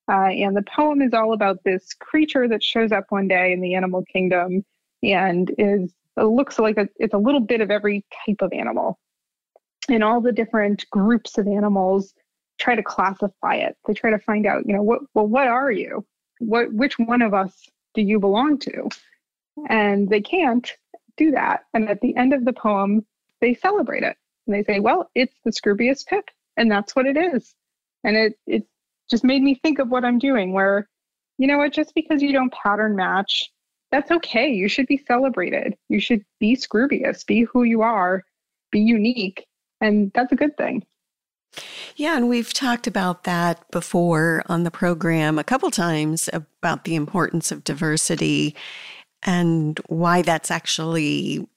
Uh, 0.08 0.28
and 0.28 0.56
the 0.56 0.62
poem 0.62 1.02
is 1.02 1.12
all 1.12 1.32
about 1.32 1.62
this 1.64 1.92
creature 1.94 2.48
that 2.48 2.62
shows 2.62 2.92
up 2.92 3.06
one 3.08 3.28
day 3.28 3.52
in 3.52 3.60
the 3.60 3.74
animal 3.74 4.04
kingdom 4.12 4.64
and 5.02 5.50
is 5.58 5.92
looks 6.16 6.58
like 6.58 6.78
a, 6.78 6.88
it's 6.96 7.12
a 7.12 7.18
little 7.18 7.40
bit 7.40 7.60
of 7.60 7.70
every 7.70 8.04
type 8.26 8.40
of 8.40 8.52
animal. 8.52 8.98
And 9.88 10.02
all 10.02 10.20
the 10.20 10.32
different 10.32 10.88
groups 10.90 11.38
of 11.38 11.46
animals 11.46 12.14
try 12.58 12.74
to 12.74 12.82
classify 12.82 13.56
it. 13.56 13.76
They 13.86 13.94
try 13.94 14.10
to 14.10 14.18
find 14.18 14.46
out, 14.46 14.66
you 14.66 14.74
know, 14.74 14.82
what 14.82 15.02
well, 15.14 15.26
what 15.26 15.48
are 15.48 15.70
you? 15.70 16.04
What 16.38 16.72
which 16.72 16.98
one 16.98 17.22
of 17.22 17.34
us 17.34 17.68
do 17.94 18.02
you 18.02 18.18
belong 18.18 18.58
to? 18.60 18.88
And 19.68 20.08
they 20.08 20.20
can't 20.20 20.70
do 21.16 21.30
that. 21.32 21.64
And 21.74 21.88
at 21.88 22.00
the 22.00 22.16
end 22.16 22.32
of 22.32 22.44
the 22.44 22.52
poem, 22.52 23.04
they 23.40 23.54
celebrate 23.54 24.02
it. 24.02 24.16
And 24.46 24.54
they 24.54 24.64
say, 24.64 24.80
well, 24.80 25.10
it's 25.14 25.34
the 25.44 25.50
Scroobius 25.50 26.06
pip, 26.06 26.24
and 26.56 26.70
that's 26.70 26.94
what 26.94 27.06
it 27.06 27.16
is. 27.16 27.54
And 28.04 28.16
it 28.16 28.38
it 28.46 28.66
just 29.10 29.24
made 29.24 29.42
me 29.42 29.54
think 29.54 29.78
of 29.78 29.88
what 29.88 30.04
I'm 30.04 30.18
doing, 30.18 30.52
where, 30.52 30.88
you 31.38 31.46
know 31.46 31.58
what, 31.58 31.72
just 31.72 31.94
because 31.94 32.22
you 32.22 32.32
don't 32.32 32.52
pattern 32.52 32.96
match 32.96 33.50
that's 33.92 34.10
okay. 34.10 34.48
You 34.48 34.68
should 34.68 34.86
be 34.86 35.02
celebrated. 35.06 35.76
You 35.88 36.00
should 36.00 36.24
be 36.40 36.56
Scroobius, 36.56 37.26
be 37.26 37.42
who 37.42 37.62
you 37.62 37.82
are, 37.82 38.24
be 38.70 38.80
unique. 38.80 39.46
And 39.80 40.10
that's 40.14 40.32
a 40.32 40.36
good 40.36 40.56
thing. 40.56 40.84
Yeah, 41.94 42.16
and 42.16 42.28
we've 42.28 42.52
talked 42.52 42.86
about 42.86 43.24
that 43.24 43.70
before 43.70 44.42
on 44.46 44.64
the 44.64 44.70
program 44.70 45.38
a 45.38 45.44
couple 45.44 45.70
times 45.70 46.28
about 46.32 46.84
the 46.84 46.94
importance 46.94 47.50
of 47.50 47.64
diversity 47.64 48.54
and 49.22 49.80
why 49.86 50.22
that's 50.22 50.50
actually 50.50 51.48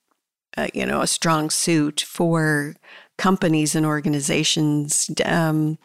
uh, 0.58 0.68
you 0.74 0.86
know 0.86 1.02
a 1.02 1.08
strong 1.08 1.50
suit 1.50 2.02
for 2.02 2.76
companies 3.18 3.76
and 3.76 3.86
organizations 3.86 5.10
um, 5.26 5.78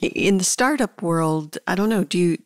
in 0.00 0.38
the 0.38 0.44
startup 0.44 1.02
world. 1.02 1.58
I 1.66 1.74
don't 1.74 1.88
know. 1.88 2.04
Do 2.04 2.18
you 2.18 2.38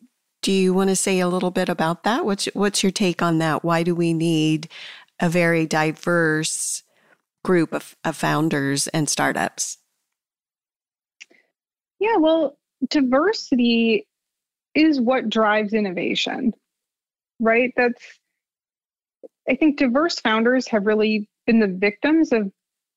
do 0.42 0.52
you 0.52 0.72
want 0.72 0.90
to 0.90 0.96
say 0.96 1.20
a 1.20 1.28
little 1.28 1.50
bit 1.50 1.68
about 1.68 2.04
that? 2.04 2.24
What's 2.24 2.46
what's 2.54 2.82
your 2.82 2.92
take 2.92 3.22
on 3.22 3.38
that? 3.38 3.64
Why 3.64 3.82
do 3.82 3.94
we 3.94 4.12
need 4.12 4.68
a 5.20 5.28
very 5.28 5.66
diverse 5.66 6.82
group 7.44 7.72
of, 7.72 7.96
of 8.04 8.16
founders 8.16 8.88
and 8.88 9.08
startups? 9.08 9.78
Yeah, 11.98 12.16
well, 12.16 12.58
diversity 12.88 14.06
is 14.74 15.00
what 15.00 15.28
drives 15.28 15.74
innovation, 15.74 16.54
right? 17.38 17.72
That's, 17.76 18.02
I 19.48 19.54
think 19.54 19.78
diverse 19.78 20.18
founders 20.20 20.66
have 20.68 20.86
really 20.86 21.28
been 21.50 21.58
the 21.58 21.78
victims 21.78 22.32
of 22.32 22.52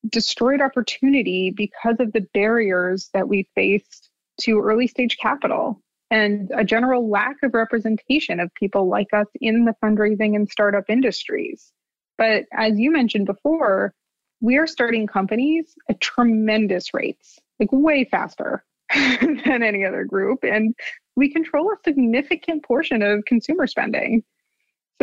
destroyed 0.10 0.62
opportunity 0.62 1.50
because 1.50 1.96
of 2.00 2.14
the 2.14 2.22
barriers 2.36 3.10
that 3.14 3.28
we 3.28 3.48
faced 3.56 4.12
to 4.42 4.60
early 4.60 4.86
stage 4.86 5.18
capital 5.18 5.82
and 6.12 6.52
a 6.56 6.64
general 6.64 7.10
lack 7.10 7.38
of 7.42 7.56
representation 7.56 8.40
of 8.40 8.54
people 8.54 8.88
like 8.88 9.12
us 9.12 9.26
in 9.42 9.66
the 9.66 9.74
fundraising 9.84 10.36
and 10.36 10.48
startup 10.48 10.84
industries. 10.88 11.72
But 12.20 12.44
as 12.54 12.78
you 12.78 12.92
mentioned 12.92 13.26
before, 13.26 13.96
we 14.40 14.58
are 14.58 14.68
starting 14.68 15.08
companies 15.08 15.74
at 15.90 16.00
tremendous 16.00 16.94
rates, 16.94 17.40
like 17.60 17.70
way 17.72 18.04
faster 18.06 18.64
than 18.94 19.64
any 19.64 19.84
other 19.84 20.04
group. 20.04 20.44
And 20.44 20.76
we 21.16 21.34
control 21.34 21.72
a 21.72 21.84
significant 21.84 22.64
portion 22.64 23.02
of 23.02 23.26
consumer 23.26 23.66
spending. 23.66 24.24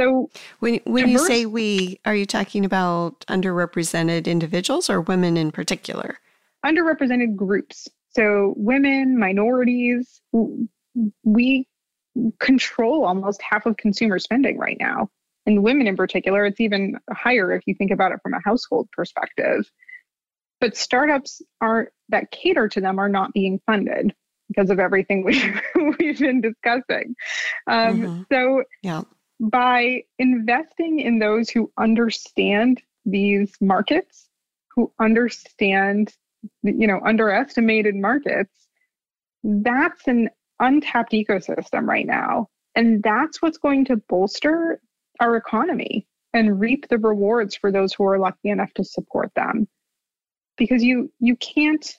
So 0.00 0.30
when 0.60 0.80
when 0.84 1.06
diverse, 1.06 1.20
you 1.20 1.26
say 1.26 1.46
we, 1.46 2.00
are 2.06 2.14
you 2.14 2.24
talking 2.24 2.64
about 2.64 3.20
underrepresented 3.26 4.26
individuals 4.26 4.88
or 4.88 5.02
women 5.02 5.36
in 5.36 5.52
particular? 5.52 6.18
Underrepresented 6.64 7.36
groups. 7.36 7.86
So 8.10 8.54
women, 8.56 9.18
minorities, 9.18 10.22
we 11.22 11.66
control 12.38 13.04
almost 13.04 13.42
half 13.42 13.66
of 13.66 13.76
consumer 13.76 14.18
spending 14.18 14.58
right 14.58 14.78
now. 14.80 15.08
And 15.46 15.62
women 15.62 15.86
in 15.86 15.96
particular, 15.96 16.46
it's 16.46 16.60
even 16.60 16.98
higher 17.12 17.52
if 17.52 17.62
you 17.66 17.74
think 17.74 17.90
about 17.90 18.12
it 18.12 18.20
from 18.22 18.34
a 18.34 18.40
household 18.44 18.88
perspective. 18.92 19.70
But 20.60 20.76
startups 20.76 21.42
are 21.60 21.90
that 22.08 22.30
cater 22.30 22.68
to 22.68 22.80
them 22.80 22.98
are 22.98 23.08
not 23.08 23.32
being 23.32 23.60
funded 23.66 24.14
because 24.48 24.70
of 24.70 24.78
everything 24.78 25.24
we've, 25.24 25.60
we've 25.98 26.18
been 26.18 26.40
discussing. 26.40 27.14
Um, 27.66 28.02
mm-hmm. 28.02 28.22
So, 28.32 28.64
yeah. 28.82 29.02
By 29.40 30.02
investing 30.18 31.00
in 31.00 31.18
those 31.18 31.48
who 31.48 31.72
understand 31.78 32.82
these 33.06 33.54
markets, 33.60 34.28
who 34.74 34.92
understand, 35.00 36.14
you 36.62 36.86
know, 36.86 37.00
underestimated 37.04 37.96
markets, 37.96 38.68
that's 39.42 40.06
an 40.06 40.28
untapped 40.60 41.12
ecosystem 41.12 41.86
right 41.86 42.06
now. 42.06 42.48
And 42.74 43.02
that's 43.02 43.40
what's 43.40 43.58
going 43.58 43.86
to 43.86 43.96
bolster 43.96 44.80
our 45.20 45.36
economy 45.36 46.06
and 46.34 46.60
reap 46.60 46.88
the 46.88 46.98
rewards 46.98 47.56
for 47.56 47.72
those 47.72 47.94
who 47.94 48.04
are 48.04 48.18
lucky 48.18 48.50
enough 48.50 48.72
to 48.74 48.84
support 48.84 49.32
them. 49.34 49.66
Because 50.58 50.84
you 50.84 51.10
you 51.18 51.36
can't 51.36 51.96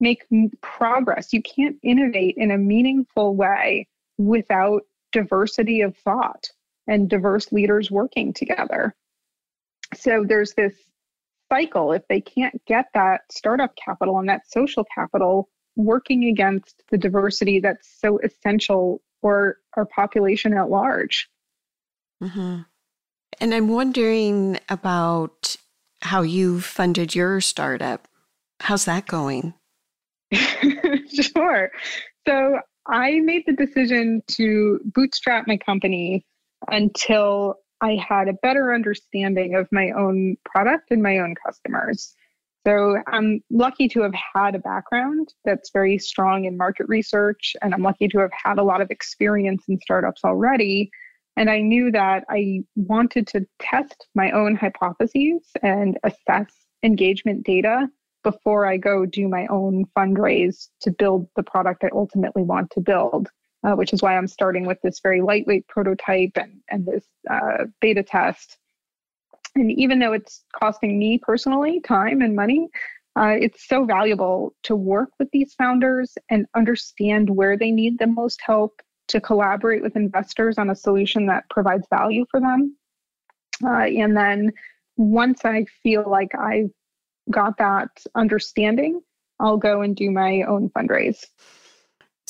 make 0.00 0.24
progress, 0.60 1.32
you 1.32 1.40
can't 1.42 1.76
innovate 1.82 2.34
in 2.36 2.50
a 2.50 2.58
meaningful 2.58 3.36
way 3.36 3.86
without 4.18 4.82
diversity 5.12 5.80
of 5.82 5.96
thought 5.98 6.50
and 6.86 7.08
diverse 7.08 7.52
leaders 7.52 7.90
working 7.90 8.32
together. 8.32 8.94
So 9.94 10.24
there's 10.26 10.54
this 10.54 10.74
cycle 11.52 11.92
if 11.92 12.06
they 12.08 12.20
can't 12.20 12.64
get 12.66 12.86
that 12.94 13.22
startup 13.30 13.74
capital 13.76 14.18
and 14.18 14.28
that 14.28 14.48
social 14.48 14.84
capital 14.94 15.48
working 15.76 16.24
against 16.24 16.82
the 16.90 16.98
diversity 16.98 17.60
that's 17.60 17.88
so 18.00 18.18
essential 18.18 19.00
for 19.20 19.58
our 19.76 19.84
population 19.84 20.56
at 20.56 20.70
large. 20.70 21.28
Mm-hmm. 22.22 22.60
And 23.40 23.54
I'm 23.54 23.68
wondering 23.68 24.58
about 24.68 25.56
how 26.02 26.22
you 26.22 26.60
funded 26.60 27.14
your 27.14 27.40
startup. 27.40 28.08
How's 28.60 28.84
that 28.84 29.06
going? 29.06 29.54
sure. 30.32 31.70
So 32.26 32.58
I 32.86 33.20
made 33.20 33.44
the 33.46 33.52
decision 33.52 34.22
to 34.32 34.80
bootstrap 34.84 35.46
my 35.46 35.56
company 35.56 36.24
until 36.68 37.56
I 37.80 37.96
had 37.96 38.28
a 38.28 38.34
better 38.34 38.74
understanding 38.74 39.54
of 39.54 39.68
my 39.72 39.90
own 39.90 40.36
product 40.44 40.90
and 40.90 41.02
my 41.02 41.18
own 41.18 41.34
customers. 41.44 42.14
So 42.66 42.98
I'm 43.06 43.40
lucky 43.50 43.88
to 43.88 44.02
have 44.02 44.12
had 44.34 44.54
a 44.54 44.58
background 44.58 45.32
that's 45.44 45.70
very 45.70 45.98
strong 45.98 46.44
in 46.44 46.58
market 46.58 46.86
research, 46.88 47.56
and 47.62 47.72
I'm 47.72 47.82
lucky 47.82 48.06
to 48.08 48.18
have 48.18 48.32
had 48.32 48.58
a 48.58 48.62
lot 48.62 48.82
of 48.82 48.90
experience 48.90 49.64
in 49.68 49.80
startups 49.80 50.24
already. 50.24 50.90
And 51.36 51.48
I 51.48 51.60
knew 51.62 51.90
that 51.92 52.24
I 52.28 52.60
wanted 52.76 53.26
to 53.28 53.46
test 53.60 54.06
my 54.14 54.30
own 54.32 54.56
hypotheses 54.56 55.40
and 55.62 55.98
assess 56.04 56.52
engagement 56.82 57.46
data 57.46 57.88
before 58.22 58.66
I 58.66 58.76
go 58.76 59.06
do 59.06 59.26
my 59.26 59.46
own 59.46 59.86
fundraise 59.96 60.68
to 60.82 60.90
build 60.90 61.28
the 61.36 61.42
product 61.42 61.82
I 61.82 61.88
ultimately 61.94 62.42
want 62.42 62.70
to 62.72 62.80
build, 62.80 63.30
uh, 63.64 63.72
which 63.72 63.92
is 63.92 64.02
why 64.02 64.16
I'm 64.16 64.26
starting 64.26 64.66
with 64.66 64.78
this 64.82 65.00
very 65.00 65.20
lightweight 65.20 65.68
prototype 65.68 66.32
and, 66.36 66.60
and 66.70 66.86
this 66.86 67.04
uh, 67.28 67.66
beta 67.80 68.02
test. 68.02 68.56
And 69.54 69.70
even 69.72 69.98
though 69.98 70.12
it's 70.12 70.44
costing 70.54 70.98
me 70.98 71.18
personally 71.18 71.80
time 71.80 72.22
and 72.22 72.36
money, 72.36 72.68
uh, 73.18 73.34
it's 73.40 73.66
so 73.66 73.84
valuable 73.84 74.54
to 74.62 74.76
work 74.76 75.10
with 75.18 75.28
these 75.32 75.54
founders 75.54 76.16
and 76.30 76.46
understand 76.54 77.28
where 77.28 77.56
they 77.56 77.70
need 77.70 77.98
the 77.98 78.06
most 78.06 78.40
help 78.40 78.80
to 79.08 79.20
collaborate 79.20 79.82
with 79.82 79.96
investors 79.96 80.56
on 80.56 80.70
a 80.70 80.76
solution 80.76 81.26
that 81.26 81.48
provides 81.50 81.86
value 81.90 82.24
for 82.30 82.40
them. 82.40 82.76
Uh, 83.64 83.82
and 83.82 84.16
then 84.16 84.52
once 84.96 85.44
I 85.44 85.66
feel 85.82 86.08
like 86.08 86.34
I've 86.34 86.70
got 87.30 87.58
that 87.58 87.88
understanding, 88.14 89.00
I'll 89.40 89.56
go 89.56 89.82
and 89.82 89.96
do 89.96 90.10
my 90.10 90.42
own 90.42 90.70
fundraise. 90.70 91.24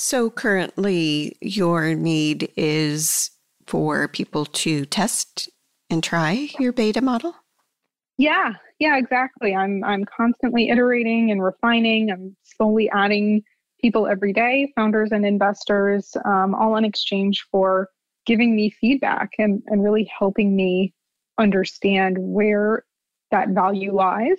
So 0.02 0.30
currently, 0.30 1.36
your 1.42 1.94
need 1.94 2.50
is 2.56 3.30
for 3.66 4.08
people 4.08 4.46
to 4.46 4.86
test 4.86 5.50
and 5.90 6.02
try 6.02 6.48
your 6.58 6.72
beta 6.72 7.02
model? 7.02 7.34
Yeah, 8.16 8.54
yeah, 8.78 8.96
exactly. 8.96 9.54
I'm 9.54 9.84
I'm 9.84 10.06
constantly 10.06 10.70
iterating 10.70 11.30
and 11.30 11.44
refining. 11.44 12.10
I'm 12.10 12.34
slowly 12.42 12.88
adding 12.88 13.42
people 13.82 14.06
every 14.06 14.32
day, 14.32 14.72
founders 14.74 15.12
and 15.12 15.26
investors, 15.26 16.16
um, 16.24 16.54
all 16.54 16.76
in 16.76 16.86
exchange 16.86 17.46
for 17.52 17.90
giving 18.24 18.56
me 18.56 18.70
feedback 18.70 19.32
and, 19.38 19.62
and 19.66 19.84
really 19.84 20.10
helping 20.18 20.56
me 20.56 20.94
understand 21.36 22.16
where 22.18 22.86
that 23.32 23.50
value 23.50 23.94
lies. 23.94 24.38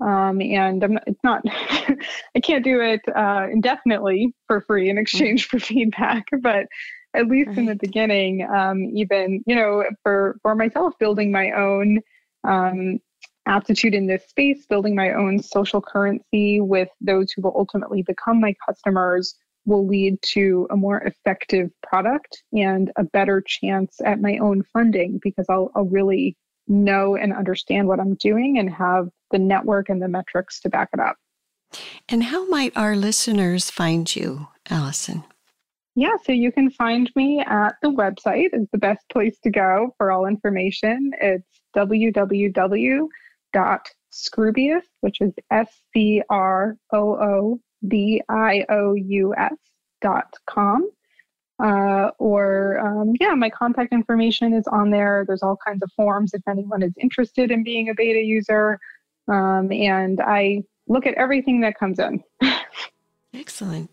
Um, 0.00 0.40
and 0.40 0.84
I'm, 0.84 0.98
it's 1.06 1.22
not, 1.24 1.42
I 1.46 2.40
can't 2.42 2.64
do 2.64 2.80
it 2.80 3.00
uh, 3.14 3.46
indefinitely 3.50 4.34
for 4.46 4.60
free 4.60 4.88
in 4.88 4.96
mm-hmm. 4.96 5.02
exchange 5.02 5.46
for 5.46 5.58
feedback, 5.58 6.26
but 6.40 6.66
at 7.14 7.26
least 7.26 7.48
right. 7.48 7.58
in 7.58 7.66
the 7.66 7.74
beginning, 7.74 8.46
um, 8.48 8.84
even, 8.94 9.42
you 9.46 9.56
know, 9.56 9.84
for, 10.02 10.38
for 10.42 10.54
myself, 10.54 10.94
building 11.00 11.32
my 11.32 11.50
own 11.52 12.00
um, 12.44 13.00
aptitude 13.46 13.94
in 13.94 14.06
this 14.06 14.28
space, 14.28 14.66
building 14.66 14.94
my 14.94 15.12
own 15.12 15.42
social 15.42 15.80
currency 15.80 16.60
with 16.60 16.88
those 17.00 17.32
who 17.32 17.42
will 17.42 17.54
ultimately 17.56 18.02
become 18.02 18.40
my 18.40 18.54
customers 18.64 19.34
will 19.66 19.86
lead 19.86 20.20
to 20.22 20.66
a 20.70 20.76
more 20.76 20.98
effective 21.02 21.70
product 21.82 22.42
and 22.52 22.90
a 22.96 23.04
better 23.04 23.42
chance 23.46 23.96
at 24.04 24.20
my 24.20 24.38
own 24.38 24.62
funding 24.72 25.20
because 25.22 25.46
I'll, 25.48 25.70
I'll 25.74 25.84
really 25.84 26.36
know 26.68 27.16
and 27.16 27.32
understand 27.32 27.88
what 27.88 28.00
I'm 28.00 28.14
doing 28.14 28.58
and 28.58 28.70
have 28.70 29.08
the 29.30 29.38
network 29.38 29.88
and 29.88 30.02
the 30.02 30.08
metrics 30.08 30.60
to 30.60 30.68
back 30.68 30.90
it 30.92 31.00
up. 31.00 31.16
And 32.08 32.24
how 32.24 32.48
might 32.48 32.76
our 32.76 32.96
listeners 32.96 33.70
find 33.70 34.14
you, 34.14 34.48
Allison? 34.70 35.24
Yeah, 35.94 36.16
so 36.24 36.32
you 36.32 36.52
can 36.52 36.70
find 36.70 37.10
me 37.16 37.40
at 37.40 37.74
the 37.82 37.88
website 37.88 38.50
is 38.52 38.68
the 38.72 38.78
best 38.78 39.04
place 39.10 39.38
to 39.40 39.50
go 39.50 39.94
for 39.98 40.12
all 40.12 40.26
information. 40.26 41.10
It's 41.20 41.60
www.scroobius, 41.76 43.10
which 45.00 45.20
is 45.20 45.32
S 45.50 45.80
C 45.92 46.22
R 46.30 46.76
O 46.92 47.16
O 47.20 47.60
B 47.88 48.22
I 48.28 48.64
O 48.68 48.94
U 48.94 49.34
S 49.36 49.56
dot 50.00 50.32
com. 50.46 50.88
Uh, 51.60 52.12
or 52.20 52.78
um, 52.78 53.14
yeah, 53.20 53.34
my 53.34 53.50
contact 53.50 53.92
information 53.92 54.54
is 54.54 54.68
on 54.68 54.90
there. 54.90 55.24
There's 55.26 55.42
all 55.42 55.58
kinds 55.66 55.82
of 55.82 55.90
forms 55.96 56.32
if 56.32 56.42
anyone 56.48 56.84
is 56.84 56.92
interested 57.00 57.50
in 57.50 57.64
being 57.64 57.88
a 57.88 57.94
beta 57.94 58.20
user. 58.20 58.78
Um, 59.28 59.70
and 59.72 60.20
I 60.20 60.64
look 60.86 61.06
at 61.06 61.14
everything 61.14 61.60
that 61.60 61.78
comes 61.78 61.98
in. 61.98 62.22
Excellent. 63.34 63.90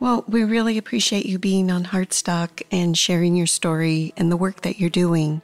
Well, 0.00 0.24
we 0.28 0.44
really 0.44 0.78
appreciate 0.78 1.26
you 1.26 1.38
being 1.38 1.70
on 1.70 1.84
Heartstock 1.84 2.62
and 2.70 2.96
sharing 2.96 3.36
your 3.36 3.46
story 3.46 4.12
and 4.16 4.30
the 4.30 4.36
work 4.36 4.62
that 4.62 4.78
you're 4.78 4.90
doing. 4.90 5.42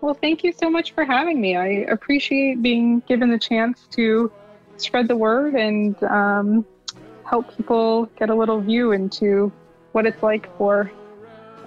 Well, 0.00 0.14
thank 0.14 0.44
you 0.44 0.52
so 0.52 0.70
much 0.70 0.92
for 0.92 1.04
having 1.04 1.40
me. 1.40 1.56
I 1.56 1.66
appreciate 1.90 2.62
being 2.62 3.00
given 3.00 3.30
the 3.30 3.38
chance 3.38 3.86
to 3.92 4.30
spread 4.76 5.08
the 5.08 5.16
word 5.16 5.54
and 5.54 6.00
um, 6.04 6.66
help 7.24 7.56
people 7.56 8.06
get 8.18 8.28
a 8.28 8.34
little 8.34 8.60
view 8.60 8.92
into 8.92 9.52
what 9.92 10.06
it's 10.06 10.22
like 10.22 10.54
for 10.58 10.90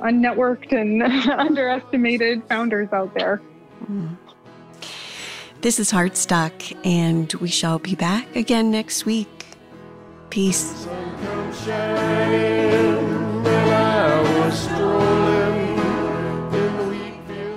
unnetworked 0.02 0.72
and 0.72 1.02
underestimated 1.32 2.44
founders 2.48 2.90
out 2.94 3.14
there. 3.16 3.42
Mm. 3.90 4.18
This 5.62 5.80
is 5.80 5.92
Heartstock, 5.92 6.78
and 6.86 7.34
we 7.34 7.48
shall 7.48 7.80
be 7.80 7.96
back 7.96 8.36
again 8.36 8.70
next 8.70 9.08
week. 9.08 9.28
Peace. 10.30 10.86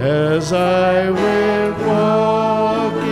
As 0.00 0.50
I 0.54 1.10
went 1.10 1.78
walking, 1.86 3.04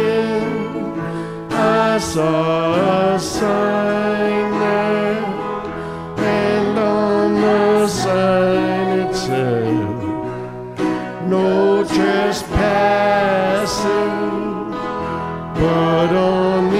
I 1.52 1.98
saw 1.98 3.14
a 3.14 3.18
sign 3.20 4.50
there, 4.58 5.22
and 6.16 6.78
on 6.78 7.34
the 7.42 7.88
sign 7.88 9.00
it 9.00 9.14
said, 9.14 9.68
No 11.28 11.84
trespassing 11.84 12.48
but 15.60 16.10
on 16.16 16.70